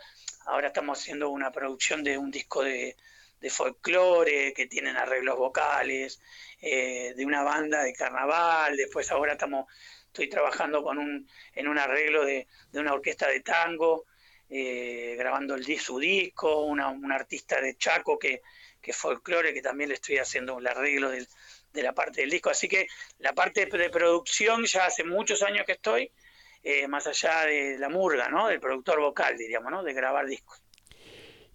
ahora 0.46 0.68
estamos 0.68 0.98
haciendo 0.98 1.30
una 1.30 1.50
producción 1.50 2.04
de 2.04 2.16
un 2.18 2.30
disco 2.30 2.62
de, 2.62 2.96
de 3.44 3.50
folclore 3.50 4.54
que 4.54 4.66
tienen 4.66 4.96
arreglos 4.96 5.36
vocales, 5.36 6.18
eh, 6.62 7.12
de 7.14 7.26
una 7.26 7.42
banda 7.42 7.82
de 7.82 7.92
carnaval, 7.92 8.74
después 8.74 9.10
ahora 9.10 9.32
estamos, 9.32 9.66
estoy 10.14 10.28
trabajando 10.28 10.84
con 10.84 10.98
un, 10.98 11.28
en 11.54 11.66
un 11.66 11.76
arreglo 11.76 12.24
de, 12.24 12.46
una 12.74 12.94
orquesta 12.94 13.28
de 13.28 13.40
tango, 13.40 14.06
eh, 14.48 15.16
grabando 15.18 15.56
el, 15.56 15.64
su 15.80 15.98
disco, 15.98 16.64
una, 16.64 16.88
un 16.88 17.10
artista 17.10 17.60
de 17.60 17.76
Chaco 17.76 18.16
que, 18.16 18.40
que 18.80 18.92
folclore, 18.92 19.52
que 19.52 19.60
también 19.60 19.88
le 19.88 19.96
estoy 19.96 20.18
haciendo 20.18 20.58
el 20.60 20.66
arreglo 20.68 21.10
de 21.10 21.82
la 21.82 21.92
parte 21.92 22.20
del 22.20 22.30
disco. 22.30 22.50
Así 22.50 22.68
que 22.68 22.86
la 23.18 23.32
parte 23.32 23.66
de 23.66 23.90
producción 23.90 24.64
ya 24.66 24.86
hace 24.86 25.02
muchos 25.02 25.42
años 25.42 25.66
que 25.66 25.72
estoy, 25.72 26.12
eh, 26.62 26.86
más 26.86 27.08
allá 27.08 27.46
de 27.46 27.76
la 27.78 27.88
murga, 27.88 28.28
¿no? 28.28 28.46
Del 28.46 28.60
productor 28.60 29.00
vocal, 29.00 29.36
diríamos, 29.36 29.72
¿no? 29.72 29.82
De 29.82 29.94
grabar 29.94 30.26
discos. 30.26 30.62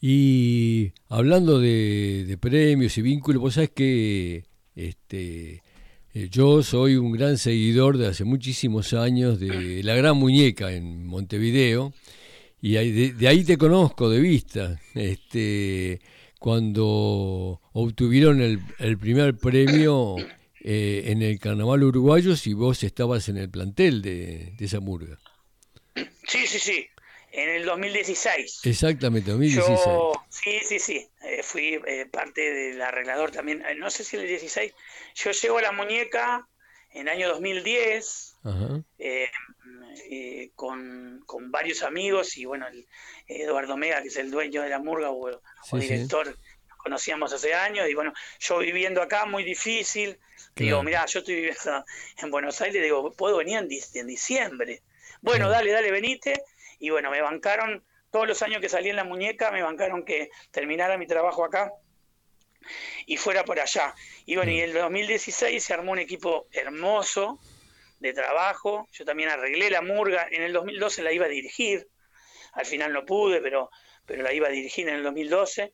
Y 0.02 0.92
hablando 1.08 1.60
de, 1.60 2.26
de 2.28 2.38
premios 2.38 2.98
y 2.98 3.02
vínculos, 3.02 3.42
vos 3.42 3.54
sabés 3.54 3.72
que 3.72 4.46
este, 4.76 5.62
yo 6.28 6.64
soy 6.64 6.96
un 6.96 7.12
gran 7.12 7.38
seguidor 7.38 7.98
de 7.98 8.08
hace 8.08 8.24
muchísimos 8.24 8.94
años 8.94 9.40
de 9.40 9.82
La 9.84 9.96
Gran 9.96 10.18
Muñeca 10.18 10.72
en 10.72 11.06
Montevideo 11.06 11.94
y 12.62 12.74
de, 12.74 13.28
ahí 13.28 13.44
te 13.44 13.58
conozco 13.58 14.10
de 14.10 14.20
vista. 14.20 14.80
Este, 14.94 16.02
cuando 16.40 17.62
obtuvieron 17.72 18.42
el, 18.42 18.98
primer 18.98 19.38
premio 19.38 20.18
eh, 20.62 21.04
en 21.08 21.22
el 21.22 21.40
Carnaval 21.40 21.84
Uruguayo, 21.84 22.36
si 22.36 22.54
vos 22.54 22.84
estabas 22.84 23.30
en 23.30 23.38
el 23.38 23.50
plantel 23.50 24.02
de, 24.02 24.54
de 24.58 24.66
esa 24.66 24.80
murga. 24.80 25.18
Sí, 26.28 26.46
sí, 26.46 26.60
sí 26.60 26.86
en 27.32 27.50
el 27.50 27.66
2016. 27.66 28.62
Exactamente, 28.64 29.32
2016. 29.32 29.80
sí, 30.30 30.60
sí, 30.64 30.80
sí. 30.80 31.10
Eh, 31.24 31.44
fui 31.44 31.80
eh, 31.86 32.06
parte 32.12 32.42
del 32.42 32.82
arreglador 32.82 33.32
también. 33.32 33.64
Eh, 33.66 33.76
no 33.76 33.90
sé 33.90 34.04
si 34.04 34.16
en 34.16 34.24
el 34.24 34.28
16. 34.30 34.74
Yo 35.16 35.32
llego 35.32 35.58
a 35.58 35.62
la 35.62 35.72
muñeca 35.72 36.48
en 36.92 37.02
el 37.02 37.10
año 37.10 37.30
2010 37.30 38.38
con, 40.56 41.24
con, 41.26 41.52
varios 41.52 41.84
amigos 41.84 42.38
y 42.38 42.46
bueno, 42.46 42.66
Eduardo 43.28 43.78
Mega, 43.78 44.02
que 44.02 44.08
es 44.08 44.18
el 44.18 44.32
dueño 44.32 44.64
de 44.64 44.70
la 44.70 44.80
murga 44.80 45.12
o, 45.12 45.30
director, 45.74 46.36
conocíamos 46.78 47.32
hace 47.32 47.54
años 47.54 47.88
y 47.88 47.94
bueno, 47.94 48.14
yo 48.40 48.60
viviendo 48.60 49.02
acá 49.02 49.26
muy 49.26 49.44
difícil. 49.44 50.18
Digo, 50.56 50.82
mira, 50.84 51.06
yo 51.06 51.20
estoy 51.20 51.36
viviendo 51.36 51.86
en 52.18 52.32
Buenos 52.32 52.60
Aires, 52.62 52.82
digo, 52.82 53.12
puedo 53.12 53.38
venir 53.38 53.60
en, 53.60 53.70
en 53.94 54.08
diciembre. 54.08 54.82
Bueno, 55.22 55.50
dale, 55.50 55.72
dale, 55.72 55.92
venite 55.92 56.44
y 56.80 56.90
bueno, 56.90 57.12
me 57.12 57.22
bancaron 57.22 57.86
todos 58.10 58.28
los 58.28 58.42
años 58.42 58.62
que 58.62 58.70
salí 58.70 58.90
en 58.90 58.96
la 58.96 59.04
muñeca, 59.04 59.52
me 59.52 59.62
bancaron 59.62 60.04
que 60.04 60.30
terminara 60.52 60.98
mi 60.98 61.06
trabajo 61.06 61.46
acá 61.46 61.72
y 63.06 63.18
fuera 63.18 63.44
por 63.44 63.60
allá. 63.60 63.94
Y 64.26 64.36
bueno, 64.36 64.52
y 64.52 64.60
en 64.60 64.70
el 64.70 64.74
2016 64.74 65.64
se 65.64 65.74
armó 65.74 65.92
un 65.92 66.00
equipo 66.00 66.48
hermoso 66.52 67.40
de 68.00 68.14
trabajo. 68.14 68.88
Yo 68.92 69.06
también 69.06 69.30
arreglé 69.30 69.70
la 69.70 69.82
murga. 69.82 70.28
En 70.32 70.42
el 70.44 70.54
2012 70.54 71.04
la 71.04 71.12
iba 71.12 71.26
a 71.26 71.30
dirigir. 71.30 71.88
Al 72.54 72.66
final 72.66 72.94
no 72.94 73.06
pude, 73.06 73.42
pero, 73.42 73.70
pero 74.06 74.24
la 74.24 74.34
iba 74.34 74.48
a 74.48 74.52
dirigir 74.52 74.88
en 74.90 74.96
el 74.96 75.04
2012. 75.04 75.74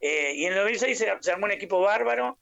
Eh, 0.00 0.32
y 0.34 0.44
en 0.44 0.52
el 0.52 0.58
2016 0.58 0.98
se, 0.98 1.12
se, 1.20 1.32
armó 1.32 1.46
un 1.46 1.52
equipo 1.52 1.80
bárbaro 1.80 2.38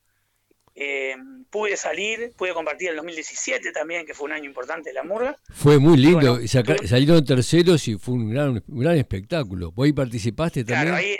eh, 0.75 1.17
pude 1.51 1.77
salir, 1.77 2.33
pude 2.37 2.53
compartir 2.53 2.91
el 2.91 2.97
2017 2.97 3.73
también, 3.73 4.05
que 4.05 4.15
fue 4.15 4.27
un 4.27 4.33
año 4.33 4.45
importante 4.45 4.91
de 4.91 4.95
la 4.95 5.05
murga. 5.05 5.37
Fue 5.53 5.79
muy 5.79 5.97
lindo, 5.97 6.39
salieron 6.47 7.25
terceros 7.25 7.87
y 7.89 7.97
fue 7.97 8.15
un 8.15 8.31
gran, 8.31 8.63
gran 8.67 8.97
espectáculo. 8.97 9.71
¿Vos 9.73 9.87
ahí 9.87 9.93
participaste 9.93 10.65
también? 10.65 10.95
Claro, 10.95 10.97
ahí 10.97 11.17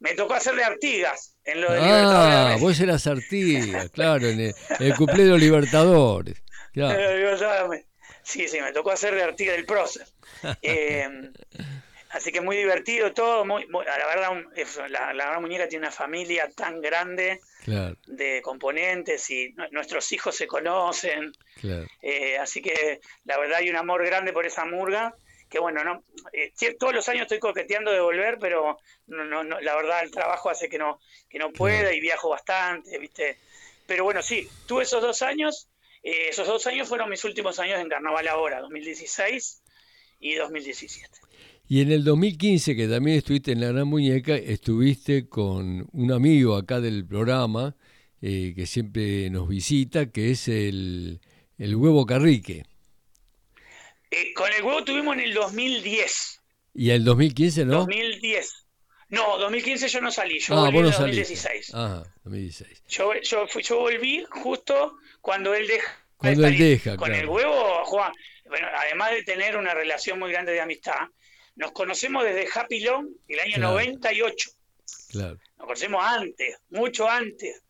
me 0.00 0.14
tocó 0.14 0.34
hacerle 0.34 0.64
Artigas 0.64 1.36
en 1.44 1.60
lo 1.60 1.72
de 1.72 1.78
Ah, 1.80 2.56
vos 2.60 2.78
eras 2.80 3.06
Artigas, 3.06 3.90
claro, 3.90 4.26
en 4.26 4.40
el, 4.40 4.54
el 4.80 4.94
de 4.94 5.24
los 5.24 5.40
Libertadores. 5.40 6.42
Sí, 8.22 8.46
sí, 8.46 8.60
me 8.60 8.72
tocó 8.72 8.90
hacerle 8.90 9.22
Artigas 9.22 9.56
del 9.56 9.66
prócer. 9.66 10.06
Eh, 10.62 11.08
Así 12.10 12.32
que 12.32 12.40
muy 12.40 12.56
divertido 12.56 13.12
todo, 13.12 13.44
muy, 13.44 13.66
la 13.66 14.06
verdad 14.06 14.32
la, 14.88 15.12
gran 15.12 15.42
muñeca 15.42 15.68
tiene 15.68 15.86
una 15.86 15.92
familia 15.92 16.48
tan 16.56 16.80
grande 16.80 17.40
de 18.06 18.40
componentes 18.42 19.28
y 19.28 19.54
nuestros 19.72 20.10
hijos 20.12 20.34
se 20.34 20.46
conocen, 20.46 21.32
eh, 22.00 22.38
así 22.38 22.62
que 22.62 23.00
la 23.24 23.38
verdad 23.38 23.58
hay 23.58 23.68
un 23.68 23.76
amor 23.76 24.06
grande 24.06 24.32
por 24.32 24.46
esa 24.46 24.64
murga 24.64 25.14
que 25.48 25.58
bueno, 25.58 25.82
no 25.84 26.04
eh, 26.32 26.52
todos 26.78 26.94
los 26.94 27.08
años 27.08 27.22
estoy 27.22 27.38
coqueteando 27.38 27.90
de 27.90 28.00
volver, 28.00 28.38
pero 28.38 28.78
no, 29.06 29.24
no, 29.24 29.60
la 29.60 29.76
verdad 29.76 30.02
el 30.02 30.10
trabajo 30.10 30.50
hace 30.50 30.68
que 30.68 30.78
no 30.78 31.00
que 31.28 31.38
no 31.38 31.52
pueda 31.52 31.92
y 31.92 32.00
viajo 32.00 32.28
bastante, 32.28 32.98
¿viste? 32.98 33.38
Pero 33.86 34.04
bueno, 34.04 34.22
sí, 34.22 34.48
tuve 34.66 34.82
esos 34.82 35.02
dos 35.02 35.22
años, 35.22 35.68
eh, 36.02 36.28
esos 36.28 36.46
dos 36.46 36.66
años 36.66 36.88
fueron 36.88 37.08
mis 37.08 37.24
últimos 37.24 37.58
años 37.58 37.80
en 37.80 37.88
Carnaval 37.88 38.28
ahora, 38.28 38.60
2016 38.60 39.62
y 40.20 40.34
2017. 40.34 41.27
Y 41.70 41.82
en 41.82 41.92
el 41.92 42.02
2015, 42.02 42.74
que 42.74 42.88
también 42.88 43.18
estuviste 43.18 43.52
en 43.52 43.60
La 43.60 43.68
Gran 43.68 43.86
Muñeca, 43.86 44.34
estuviste 44.34 45.28
con 45.28 45.86
un 45.92 46.12
amigo 46.12 46.56
acá 46.56 46.80
del 46.80 47.06
programa 47.06 47.76
eh, 48.22 48.54
que 48.56 48.64
siempre 48.64 49.28
nos 49.28 49.48
visita, 49.48 50.10
que 50.10 50.30
es 50.30 50.48
el, 50.48 51.20
el 51.58 51.76
Huevo 51.76 52.06
Carrique. 52.06 52.64
Eh, 54.10 54.32
con 54.32 54.50
el 54.50 54.62
Huevo 54.62 54.82
tuvimos 54.82 55.14
en 55.16 55.24
el 55.24 55.34
2010. 55.34 56.40
¿Y 56.72 56.90
el 56.90 57.04
2015 57.04 57.66
no? 57.66 57.80
2010. 57.80 58.66
No, 59.10 59.36
2015 59.38 59.88
yo 59.88 60.00
no 60.00 60.10
salí, 60.10 60.38
yo 60.38 60.54
ah, 60.54 60.64
volví 60.64 60.78
en 60.78 60.84
2016. 60.84 61.70
Ah, 61.74 62.02
2016. 62.24 62.82
Yo, 62.88 63.12
yo, 63.22 63.46
yo 63.46 63.78
volví 63.78 64.24
justo 64.30 64.96
cuando 65.20 65.54
él 65.54 65.66
deja. 65.66 66.04
Cuando 66.16 66.46
él 66.46 66.56
deja, 66.56 66.96
Con 66.96 67.14
el 67.14 67.28
huevo, 67.28 67.84
Juan, 67.84 68.12
bueno, 68.46 68.68
además 68.74 69.10
de 69.10 69.22
tener 69.22 69.56
una 69.56 69.74
relación 69.74 70.18
muy 70.18 70.32
grande 70.32 70.52
de 70.52 70.60
amistad, 70.60 71.08
nos 71.58 71.72
conocemos 71.72 72.24
desde 72.24 72.48
Happy 72.54 72.80
Long, 72.80 73.08
el 73.26 73.40
año 73.40 73.58
98. 73.58 74.50
Claro. 75.10 75.38
Nos 75.58 75.66
conocemos 75.66 76.04
antes, 76.04 76.56
mucho 76.70 77.10
antes. 77.10 77.62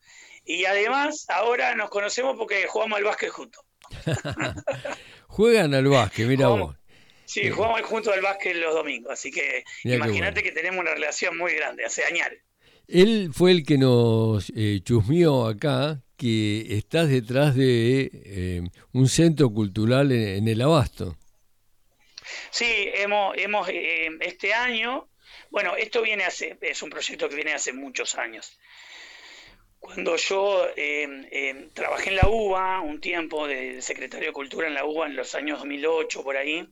Y 0.45 0.67
además, 0.67 1.25
ahora 1.29 1.75
nos 1.75 1.89
conocemos 1.89 2.37
porque 2.37 2.67
jugamos 2.69 2.99
al 2.99 3.05
básquet 3.05 3.31
juntos. 3.31 3.65
Juegan 5.27 5.75
al 5.75 5.89
básquet, 5.89 6.27
mira 6.27 6.49
vos. 6.49 6.77
Sí, 7.25 7.41
eh. 7.41 7.51
jugamos 7.51 7.81
juntos 7.83 8.13
al 8.13 8.21
básquet 8.21 8.57
los 8.57 8.75
domingos, 8.75 9.13
así 9.13 9.31
que 9.31 9.65
imagínate 9.85 10.43
que 10.43 10.53
tenemos 10.53 10.81
una 10.81 10.95
relación 10.95 11.37
muy 11.37 11.55
grande, 11.55 11.85
hace 11.85 12.05
años. 12.05 12.29
Él 12.87 13.31
fue 13.33 13.53
el 13.53 13.65
que 13.65 13.79
nos 13.79 14.51
eh, 14.55 14.81
chusmeó 14.83 15.47
acá 15.47 16.03
que 16.17 16.77
estás 16.77 17.09
detrás 17.09 17.55
de 17.55 18.11
eh, 18.13 18.63
un 18.93 19.09
centro 19.09 19.51
cultural 19.51 20.13
en 20.13 20.47
el 20.49 20.61
Abasto. 20.61 21.17
Sí, 22.59 22.91
hemos, 22.93 23.37
hemos 23.39 23.69
eh, 23.69 24.11
este 24.19 24.53
año, 24.53 25.09
bueno, 25.49 25.77
esto 25.77 26.03
viene 26.03 26.25
hace, 26.25 26.59
es 26.61 26.83
un 26.83 26.91
proyecto 26.91 27.29
que 27.29 27.37
viene 27.37 27.55
hace 27.55 27.73
muchos 27.73 28.17
años. 28.17 28.59
Cuando 29.79 30.17
yo 30.17 30.67
em, 30.75 31.25
em, 31.31 31.71
trabajé 31.71 32.11
en 32.11 32.17
la 32.17 32.29
UBA 32.29 32.81
un 32.81 33.01
tiempo 33.01 33.47
de 33.47 33.81
secretario 33.81 34.31
de 34.31 34.33
Cultura 34.33 34.67
en 34.67 34.75
la 34.75 34.85
UBA 34.85 35.07
en 35.07 35.15
los 35.15 35.37
años 35.37 35.61
2008 35.61 36.25
por 36.25 36.37
ahí, 36.37 36.69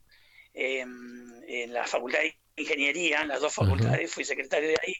em, 0.54 1.44
en 1.46 1.72
la 1.72 1.86
Facultad 1.86 2.18
de 2.18 2.36
Ingeniería, 2.56 3.20
en 3.20 3.28
las 3.28 3.40
dos 3.40 3.54
facultades, 3.54 4.12
fui 4.12 4.24
secretario 4.24 4.70
de 4.70 4.78
ahí. 4.84 4.94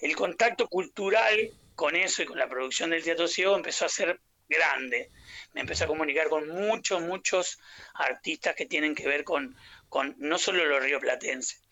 El 0.00 0.14
contacto 0.14 0.68
cultural 0.68 1.50
con 1.74 1.96
eso 1.96 2.22
y 2.22 2.26
con 2.26 2.38
la 2.38 2.46
producción 2.50 2.90
del 2.90 3.02
Teatro 3.02 3.26
Ciego 3.26 3.56
empezó 3.56 3.86
a 3.86 3.88
ser 3.88 4.20
grande. 4.48 5.10
Me 5.52 5.62
empecé 5.62 5.84
a 5.84 5.86
comunicar 5.86 6.28
con 6.28 6.48
muchos, 6.48 7.00
muchos 7.00 7.58
artistas 7.94 8.54
que 8.54 8.66
tienen 8.66 8.94
que 8.94 9.08
ver 9.08 9.24
con, 9.24 9.56
con 9.94 10.16
no 10.18 10.38
solo 10.38 10.64
los 10.64 10.82
rioplatenses. 10.82 11.62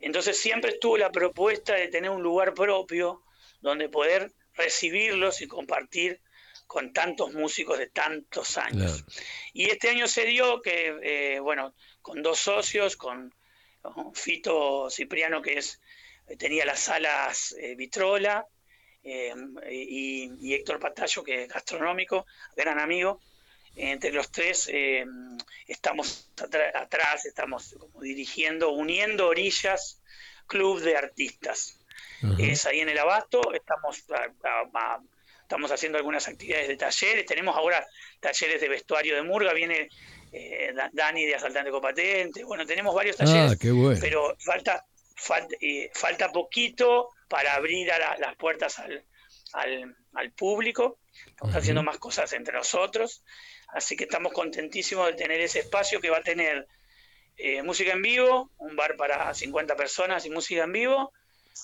Entonces 0.00 0.40
siempre 0.40 0.70
estuvo 0.70 0.96
la 0.96 1.12
propuesta 1.12 1.74
de 1.74 1.88
tener 1.88 2.08
un 2.08 2.22
lugar 2.22 2.54
propio 2.54 3.24
donde 3.60 3.90
poder 3.90 4.32
recibirlos 4.54 5.42
y 5.42 5.48
compartir 5.48 6.22
con 6.66 6.94
tantos 6.94 7.34
músicos 7.34 7.76
de 7.78 7.88
tantos 7.88 8.56
años. 8.56 9.04
Y 9.52 9.68
este 9.68 9.90
año 9.90 10.08
se 10.08 10.24
dio 10.24 10.62
que, 10.62 10.96
eh, 11.02 11.40
bueno, 11.40 11.74
con 12.00 12.22
dos 12.22 12.38
socios, 12.38 12.96
con, 12.96 13.34
Fito 14.14 14.88
Cipriano, 14.88 15.42
que 15.42 15.58
es 15.58 15.78
tenía 16.38 16.64
las 16.64 16.80
salas 16.80 17.54
eh, 17.58 17.74
Vitrola, 17.74 18.46
eh, 19.02 19.34
y, 19.70 20.54
Héctor 20.54 20.80
Patallo, 20.80 21.22
que 21.22 21.42
es 21.42 21.48
gastronómico, 21.48 22.24
gran 22.56 22.78
amigo. 22.78 23.20
Entre 23.80 24.10
los 24.10 24.30
tres 24.32 24.68
eh, 24.72 25.04
estamos 25.68 26.30
atrás, 26.74 27.24
estamos 27.26 27.76
como 27.78 28.00
dirigiendo, 28.00 28.70
uniendo 28.70 29.28
orillas, 29.28 30.00
club 30.46 30.80
de 30.80 30.96
artistas. 30.96 31.78
Es 32.38 32.66
ahí 32.66 32.80
en 32.80 32.88
el 32.88 32.98
Abasto, 32.98 33.54
estamos, 33.54 34.04
estamos 35.42 35.70
haciendo 35.70 35.98
algunas 35.98 36.26
actividades 36.26 36.66
de 36.66 36.76
talleres, 36.76 37.24
tenemos 37.26 37.56
ahora 37.56 37.86
talleres 38.18 38.60
de 38.60 38.68
vestuario 38.68 39.14
de 39.14 39.22
Murga, 39.22 39.52
viene 39.52 39.88
eh, 40.32 40.74
Dani 40.92 41.26
de 41.26 41.36
Asaltante 41.36 41.70
Copatente, 41.70 42.42
bueno, 42.42 42.66
tenemos 42.66 42.92
varios 42.92 43.14
ah, 43.20 43.24
talleres, 43.24 44.00
pero 44.00 44.36
falta, 44.40 44.84
falta, 45.14 45.56
falta 45.94 46.32
poquito 46.32 47.10
para 47.28 47.54
abrir 47.54 47.92
a 47.92 48.18
las 48.18 48.34
puertas 48.34 48.80
al, 48.80 49.04
al, 49.52 50.32
público. 50.32 50.98
Estamos 51.26 51.54
haciendo 51.54 51.82
más 51.82 51.98
cosas 51.98 52.32
entre 52.32 52.54
nosotros. 52.54 53.22
Así 53.68 53.96
que 53.96 54.04
estamos 54.04 54.32
contentísimos 54.32 55.06
de 55.06 55.12
tener 55.12 55.40
ese 55.40 55.60
espacio 55.60 56.00
que 56.00 56.10
va 56.10 56.18
a 56.18 56.22
tener 56.22 56.66
eh, 57.36 57.62
música 57.62 57.92
en 57.92 58.02
vivo, 58.02 58.50
un 58.58 58.76
bar 58.76 58.96
para 58.96 59.32
50 59.32 59.76
personas 59.76 60.24
y 60.26 60.30
música 60.30 60.64
en 60.64 60.72
vivo, 60.72 61.12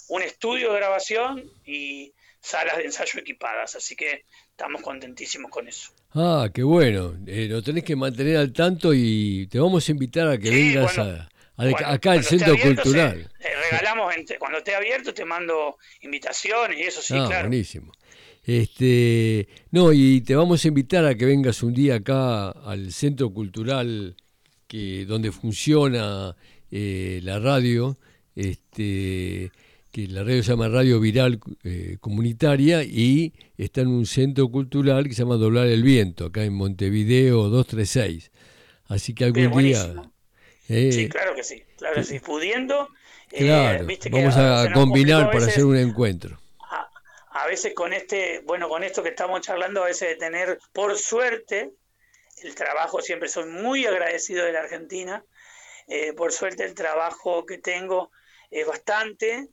un 0.09 0.23
estudio 0.23 0.73
de 0.73 0.79
grabación 0.79 1.43
y 1.65 2.13
salas 2.41 2.77
de 2.77 2.85
ensayo 2.85 3.19
equipadas. 3.19 3.75
Así 3.75 3.97
que 3.97 4.25
estamos 4.51 4.83
contentísimos 4.83 5.51
con 5.51 5.67
eso. 5.67 5.93
Ah, 6.13 6.49
qué 6.53 6.63
bueno. 6.63 7.15
Eh, 7.27 7.49
lo 7.49 7.63
tenés 7.63 7.85
que 7.85 7.97
mantener 7.97 8.37
al 8.37 8.53
tanto 8.53 8.93
y 8.95 9.47
te 9.49 9.59
vamos 9.59 9.89
a 9.89 9.91
invitar 9.91 10.29
a 10.29 10.39
que 10.39 10.51
vengas 10.51 10.99
a, 10.99 11.29
acá 11.87 12.13
al 12.13 12.23
Centro 12.23 12.57
Cultural. 12.59 13.31
regalamos, 13.71 14.15
cuando 14.39 14.59
esté 14.59 14.75
abierto 14.75 15.13
te 15.15 15.25
mando 15.25 15.79
invitaciones 16.03 16.79
y 16.79 16.83
eso 16.83 17.03
sí, 17.03 17.15
ah, 17.19 17.27
claro. 17.27 17.49
Buenísimo. 17.49 17.93
Este, 18.47 19.49
no, 19.71 19.93
y 19.93 20.21
te 20.21 20.37
vamos 20.37 20.65
a 20.65 20.69
invitar 20.69 21.07
a 21.07 21.15
que 21.15 21.25
vengas 21.25 21.63
un 21.63 21.73
día 21.73 21.97
acá 21.97 22.51
al 22.51 22.93
Centro 22.93 23.31
Cultural 23.31 24.17
que 24.67 25.07
donde 25.07 25.33
funciona 25.33 26.37
eh, 26.71 27.21
la 27.23 27.39
radio, 27.39 27.97
este, 28.35 29.51
que 29.91 30.09
la 30.09 30.25
radio 30.25 30.43
se 30.43 30.51
llama 30.51 30.69
Radio 30.69 30.99
Viral 30.99 31.41
eh, 31.63 31.99
Comunitaria 32.01 32.83
y 32.83 33.33
está 33.57 33.83
en 33.83 33.89
un 33.89 34.07
centro 34.07 34.49
cultural 34.49 35.07
que 35.07 35.15
se 35.15 35.23
llama 35.23 35.37
Doblar 35.37 35.69
el 35.69 35.85
Viento, 35.85 36.27
acá 36.27 36.45
en 36.45 36.53
Montevideo 36.53 37.49
236. 37.49 38.33
Así 38.87 39.15
que 39.15 39.25
algún 39.25 39.63
día 39.63 39.95
sí, 40.67 40.75
eh, 40.75 41.09
claro 41.09 41.35
que 41.35 41.45
sí, 41.45 41.63
claro 41.77 41.95
que 41.95 42.05
sí, 42.05 42.19
pudiendo. 42.19 42.89
Eh, 43.31 43.87
vamos 44.11 44.37
a 44.37 44.73
combinar 44.75 45.31
para 45.31 45.47
hacer 45.47 45.65
un 45.65 45.77
encuentro. 45.77 46.39
A, 47.35 47.47
veces 47.47 47.75
con 47.75 47.93
este, 47.93 48.41
bueno, 48.41 48.69
con 48.69 48.83
esto 48.83 49.03
que 49.03 49.11
estamos 49.11 49.41
charlando, 49.41 49.83
a 49.83 49.87
veces 49.87 50.11
de 50.11 50.17
tener, 50.17 50.59
por 50.73 50.97
suerte, 50.99 51.73
el 52.43 52.55
trabajo, 52.55 53.01
siempre 53.01 53.29
soy 53.29 53.47
muy 53.47 53.87
agradecido 53.87 54.45
de 54.45 54.53
la 54.53 54.61
Argentina, 54.61 55.25
eh, 55.87 56.13
por 56.13 56.33
suerte 56.33 56.65
el 56.65 56.75
trabajo 56.75 57.45
que 57.45 57.59
tengo 57.59 58.11
es 58.51 58.67
bastante, 58.67 59.49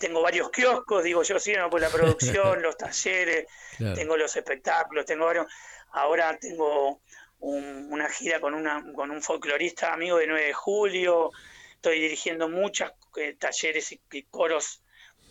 tengo 0.00 0.20
varios 0.20 0.50
kioscos, 0.50 1.04
digo 1.04 1.22
yo, 1.22 1.38
sí, 1.38 1.52
¿no? 1.52 1.70
por 1.70 1.80
la 1.80 1.88
producción, 1.90 2.60
los 2.60 2.76
talleres, 2.76 3.46
tengo 3.78 4.16
los 4.16 4.34
espectáculos, 4.34 5.04
tengo 5.04 5.26
varios, 5.26 5.46
ahora 5.92 6.36
tengo 6.38 7.00
una 7.40 8.08
gira 8.08 8.40
con, 8.40 8.54
una, 8.54 8.84
con 8.94 9.10
un 9.10 9.22
folclorista 9.22 9.92
amigo 9.92 10.18
de 10.18 10.26
9 10.26 10.46
de 10.46 10.52
julio, 10.52 11.30
estoy 11.74 12.00
dirigiendo 12.00 12.48
muchos 12.48 12.92
eh, 13.16 13.34
talleres 13.38 13.92
y, 13.92 14.22
coros 14.24 14.82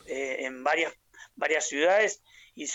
eh, 0.08 0.38
en 0.40 0.64
varias, 0.64 0.94
varias 1.40 1.68
ciudades 1.68 2.22
y, 2.56 2.66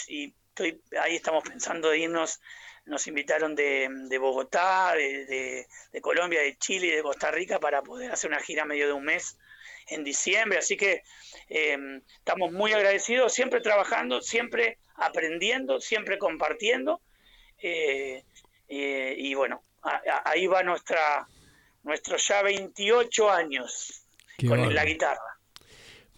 estoy, 0.49 0.81
ahí 1.01 1.17
estamos 1.17 1.45
pensando 1.45 1.91
de 1.91 1.99
irnos, 1.99 2.41
nos 2.87 3.07
invitaron 3.07 3.55
de, 3.55 4.19
Bogotá, 4.21 4.95
de, 4.95 5.67
Colombia, 6.01 6.41
de 6.41 6.57
Chile 6.59 6.87
y 6.89 6.91
de 6.91 7.03
Costa 7.03 7.31
Rica 7.31 7.59
para 7.61 7.83
poder 7.83 8.13
hacer 8.13 8.31
una 8.31 8.41
gira 8.41 8.65
medio 8.65 8.87
de 8.87 8.93
un 8.93 9.05
mes 9.05 9.37
en 9.89 10.03
diciembre, 10.03 10.59
así 10.59 10.77
que 10.77 11.03
eh, 11.49 11.77
estamos 12.19 12.53
muy 12.53 12.73
agradecidos, 12.73 13.33
siempre 13.33 13.61
trabajando, 13.61 14.23
siempre 14.23 14.79
aprendiendo, 14.97 15.81
siempre 15.81 16.19
compartiendo. 16.19 17.03
Eh, 17.59 18.25
y 18.67 19.35
bueno, 19.35 19.63
ahí 20.25 20.47
va 20.47 20.63
nuestra 20.63 21.27
nuestros 21.85 22.27
ya 22.27 22.43
28 22.43 23.31
años 23.31 24.07
con 24.49 24.75
la 24.75 24.85
guitarra. 24.85 25.34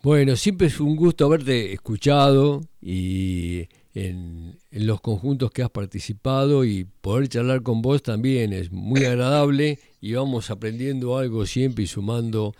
Bueno, 0.02 0.36
siempre 0.36 0.68
es 0.68 0.80
un 0.80 0.96
gusto 0.96 1.26
haberte 1.26 1.72
escuchado 1.72 2.60
y 2.80 3.68
en, 3.94 4.58
los 4.70 5.00
conjuntos 5.00 5.50
que 5.50 5.62
has 5.62 5.70
participado 5.70 6.64
y 6.64 6.84
poder 6.84 7.28
charlar 7.28 7.62
con 7.62 7.80
vos 7.80 8.02
también 8.02 8.52
es 8.52 8.70
muy 8.70 9.04
agradable 9.04 9.78
y 10.00 10.12
vamos 10.12 10.50
aprendiendo 10.50 11.16
algo 11.16 11.46
siempre 11.46 11.84
y 11.84 11.86
sumando 11.86 12.54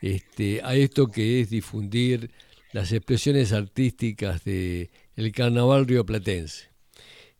este, 0.00 0.60
a 0.62 0.76
esto 0.76 1.08
que 1.08 1.40
es 1.40 1.50
difundir 1.50 2.30
las 2.72 2.92
expresiones 2.92 3.52
artísticas 3.52 4.44
del 4.44 4.90
el 5.16 5.32
carnaval 5.32 5.86
rioplatense. 5.86 6.68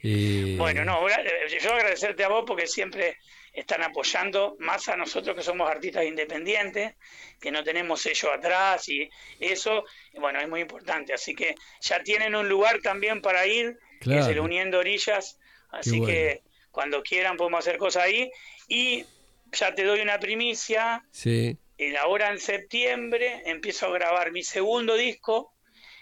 Eh, 0.02 0.56
bueno, 0.58 0.84
no, 0.84 1.00
yo 1.08 1.72
agradecerte 1.72 2.24
a 2.24 2.28
vos 2.28 2.44
porque 2.46 2.66
siempre 2.66 3.16
están 3.56 3.82
apoyando 3.82 4.54
más 4.58 4.88
a 4.90 4.96
nosotros 4.96 5.34
que 5.34 5.42
somos 5.42 5.68
artistas 5.68 6.04
independientes, 6.04 6.94
que 7.40 7.50
no 7.50 7.64
tenemos 7.64 8.02
sello 8.02 8.30
atrás 8.30 8.86
y 8.90 9.08
eso, 9.40 9.84
bueno, 10.14 10.38
es 10.40 10.48
muy 10.48 10.60
importante. 10.60 11.14
Así 11.14 11.34
que 11.34 11.54
ya 11.80 12.02
tienen 12.02 12.34
un 12.34 12.48
lugar 12.48 12.80
también 12.82 13.22
para 13.22 13.46
ir, 13.46 13.78
que 14.00 14.18
es 14.18 14.26
el 14.26 14.40
Uniendo 14.40 14.78
Orillas, 14.78 15.38
así 15.70 16.02
que 16.02 16.42
cuando 16.70 17.02
quieran 17.02 17.38
podemos 17.38 17.60
hacer 17.60 17.78
cosas 17.78 18.04
ahí. 18.04 18.30
Y 18.68 19.06
ya 19.52 19.74
te 19.74 19.84
doy 19.84 20.00
una 20.00 20.20
primicia. 20.20 21.02
Sí. 21.10 21.58
ahora 21.98 22.30
en 22.30 22.38
septiembre 22.38 23.42
empiezo 23.46 23.86
a 23.86 23.90
grabar 23.90 24.32
mi 24.32 24.42
segundo 24.42 24.96
disco, 24.96 25.54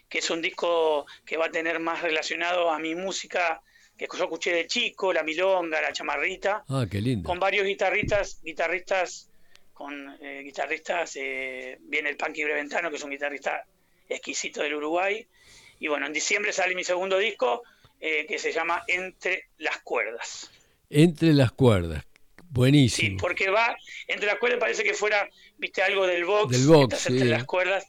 que 0.09 0.19
es 0.19 0.29
un 0.29 0.43
disco 0.43 1.07
que 1.25 1.37
va 1.37 1.47
a 1.47 1.51
tener 1.51 1.79
más 1.79 2.03
relacionado 2.03 2.71
a 2.71 2.81
mi 2.81 2.97
música 2.97 3.63
que 3.97 4.07
yo 4.17 4.25
escuché 4.25 4.53
de 4.53 4.67
chico, 4.67 5.13
la 5.13 5.23
milonga, 5.23 5.81
la 5.81 5.93
chamarrita. 5.93 6.65
Ah, 6.69 6.87
qué 6.91 7.01
lindo. 7.01 7.29
Con 7.29 7.39
varios 7.39 7.67
guitarristas, 7.67 8.41
guitarristas, 8.43 9.29
con 9.73 10.17
eh, 10.21 10.43
guitarristas, 10.43 11.17
eh, 11.17 11.79
viene 11.83 12.11
el 12.11 12.17
Panqui 12.17 12.45
Breventano, 12.45 12.91
que 12.91 12.97
es 12.97 13.03
un 13.03 13.11
guitarrista 13.11 13.65
exquisito 14.09 14.63
del 14.63 14.75
Uruguay. 14.75 15.27
Y 15.81 15.89
bueno, 15.89 16.07
en 16.07 16.13
diciembre 16.13 16.53
sale 16.53 16.75
mi 16.75 16.85
segundo 16.85 17.19
disco, 17.19 17.63
eh, 18.01 18.27
que 18.27 18.39
se 18.39 18.53
llama 18.53 18.83
Entre 18.89 19.49
las 19.59 19.79
cuerdas. 19.79 20.51
Entre 20.91 21.33
las 21.33 21.53
cuerdas, 21.53 22.05
buenísimo. 22.51 23.11
Sí, 23.11 23.17
porque 23.21 23.49
va, 23.51 23.77
entre 24.07 24.27
las 24.27 24.39
cuerdas 24.39 24.61
parece 24.61 24.85
que 24.85 24.95
fuera, 24.95 25.29
viste, 25.59 25.83
algo 25.83 26.07
del 26.07 26.25
box, 26.25 26.53
del 26.53 26.67
box 26.67 27.07
entre 27.07 27.27
las 27.27 27.45
cuerdas 27.45 27.87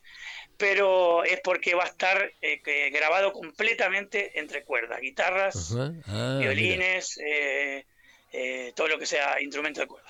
pero 0.58 1.24
es 1.24 1.40
porque 1.44 1.76
va 1.76 1.84
a 1.84 1.88
estar 1.88 2.32
eh, 2.42 2.62
grabado 2.92 3.34
completamente 3.34 4.40
entre 4.40 4.64
cuerdas, 4.64 5.02
guitarras, 5.02 5.76
ah, 6.08 6.38
violines, 6.40 7.18
eh, 7.18 7.86
eh, 8.32 8.74
todo 8.76 8.88
lo 8.88 8.98
que 8.98 9.06
sea 9.06 9.42
instrumento 9.42 9.82
de 9.82 9.88
cuerda. 9.88 10.10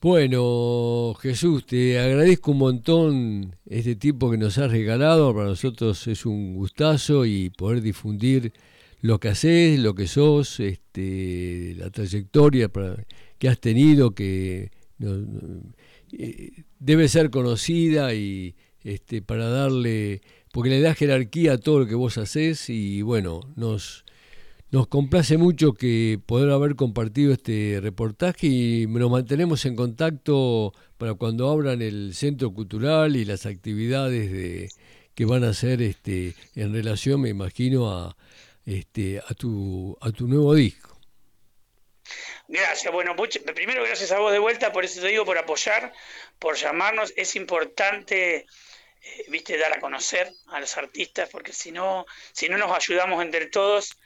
Bueno, 0.00 1.14
Jesús, 1.20 1.64
te 1.64 1.98
agradezco 1.98 2.50
un 2.50 2.58
montón 2.58 3.56
este 3.66 3.96
tiempo 3.96 4.30
que 4.30 4.36
nos 4.36 4.58
has 4.58 4.70
regalado. 4.70 5.34
Para 5.34 5.48
nosotros 5.48 6.06
es 6.06 6.26
un 6.26 6.54
gustazo 6.54 7.24
y 7.24 7.48
poder 7.48 7.80
difundir 7.80 8.52
lo 9.00 9.18
que 9.18 9.28
haces, 9.28 9.78
lo 9.78 9.94
que 9.94 10.06
sos, 10.06 10.60
este, 10.60 11.74
la 11.78 11.90
trayectoria 11.90 12.70
que 13.38 13.48
has 13.48 13.58
tenido, 13.60 14.14
que 14.14 14.70
debe 16.78 17.08
ser 17.08 17.30
conocida 17.30 18.12
y, 18.12 18.54
este, 18.84 19.22
para 19.22 19.48
darle, 19.48 20.20
porque 20.52 20.70
le 20.70 20.80
da 20.80 20.94
jerarquía 20.94 21.54
a 21.54 21.58
todo 21.58 21.80
lo 21.80 21.86
que 21.86 21.94
vos 21.94 22.18
haces 22.18 22.68
y 22.70 23.02
bueno, 23.02 23.40
nos, 23.56 24.04
nos 24.70 24.86
complace 24.86 25.38
mucho 25.38 25.72
que 25.72 26.20
poder 26.26 26.50
haber 26.50 26.76
compartido 26.76 27.32
este 27.32 27.78
reportaje 27.82 28.46
y 28.46 28.86
nos 28.86 29.10
mantenemos 29.10 29.64
en 29.64 29.74
contacto 29.74 30.72
para 30.98 31.14
cuando 31.14 31.50
abran 31.50 31.82
el 31.82 32.14
centro 32.14 32.52
cultural 32.52 33.16
y 33.16 33.24
las 33.24 33.46
actividades 33.46 34.30
de, 34.30 34.68
que 35.14 35.24
van 35.24 35.44
a 35.44 35.50
hacer 35.50 35.80
este, 35.80 36.34
en 36.54 36.72
relación, 36.72 37.20
me 37.20 37.30
imagino, 37.30 37.90
a, 37.90 38.16
este, 38.66 39.20
a, 39.26 39.34
tu, 39.34 39.96
a 40.00 40.10
tu 40.10 40.26
nuevo 40.26 40.54
disco. 40.54 40.90
Gracias, 42.48 42.92
bueno, 42.92 43.16
primero 43.54 43.82
gracias 43.84 44.12
a 44.12 44.18
vos 44.18 44.32
de 44.32 44.38
vuelta, 44.38 44.72
por 44.72 44.84
eso 44.84 45.00
te 45.00 45.08
digo, 45.08 45.24
por 45.24 45.38
apoyar, 45.38 45.92
por 46.38 46.56
llamarnos. 46.56 47.14
Es 47.16 47.36
importante 47.36 48.46
eh, 49.04 49.24
viste, 49.28 49.58
dar 49.58 49.72
a 49.72 49.80
conocer 49.80 50.32
a 50.48 50.60
los 50.60 50.76
artistas, 50.76 51.28
porque 51.30 51.52
si 51.52 51.70
no, 51.70 52.06
si 52.32 52.48
no 52.48 52.56
nos 52.56 52.72
ayudamos 52.72 53.22
entre 53.22 53.46
todos, 53.46 53.96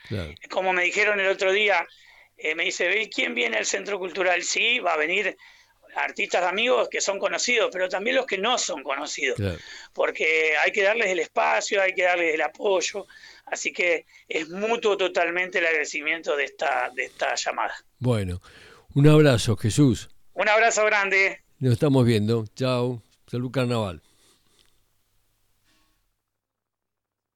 como 0.51 0.73
me 0.73 0.83
dijeron 0.83 1.21
el 1.21 1.29
otro 1.29 1.53
día, 1.53 1.87
eh, 2.37 2.55
me 2.55 2.65
dice, 2.65 3.09
¿quién 3.15 3.35
viene 3.35 3.59
al 3.59 3.67
Centro 3.67 3.99
Cultural? 3.99 4.43
Sí, 4.43 4.79
va 4.81 4.95
a 4.95 4.97
venir 4.97 5.37
artistas 5.97 6.45
amigos 6.45 6.89
que 6.89 7.01
son 7.01 7.19
conocidos, 7.19 7.71
pero 7.73 7.89
también 7.89 8.17
los 8.17 8.27
que 8.27 8.39
no 8.39 8.59
son 8.59 8.83
conocidos, 8.83 9.39
porque 9.93 10.57
hay 10.57 10.71
que 10.71 10.83
darles 10.83 11.09
el 11.09 11.21
espacio, 11.21 11.81
hay 11.83 11.95
que 11.95 12.03
darles 12.03 12.35
el 12.35 12.43
apoyo, 12.43 13.07
así 13.47 13.73
que 13.73 14.07
es 14.29 14.49
mutuo 14.49 14.97
totalmente 14.97 15.59
el 15.59 15.67
agradecimiento 15.67 16.37
de 16.37 16.45
esta, 16.45 16.91
de 16.95 17.05
esta 17.05 17.35
llamada. 17.35 17.75
Bueno, 17.99 18.41
un 18.95 19.09
abrazo, 19.09 19.57
Jesús. 19.57 20.09
Un 20.35 20.49
abrazo 20.49 20.85
grande. 20.85 21.43
Nos 21.59 21.73
estamos 21.73 22.05
viendo. 22.05 22.45
Chao. 22.55 23.03
Salud 23.27 23.51
Carnaval. 23.51 24.01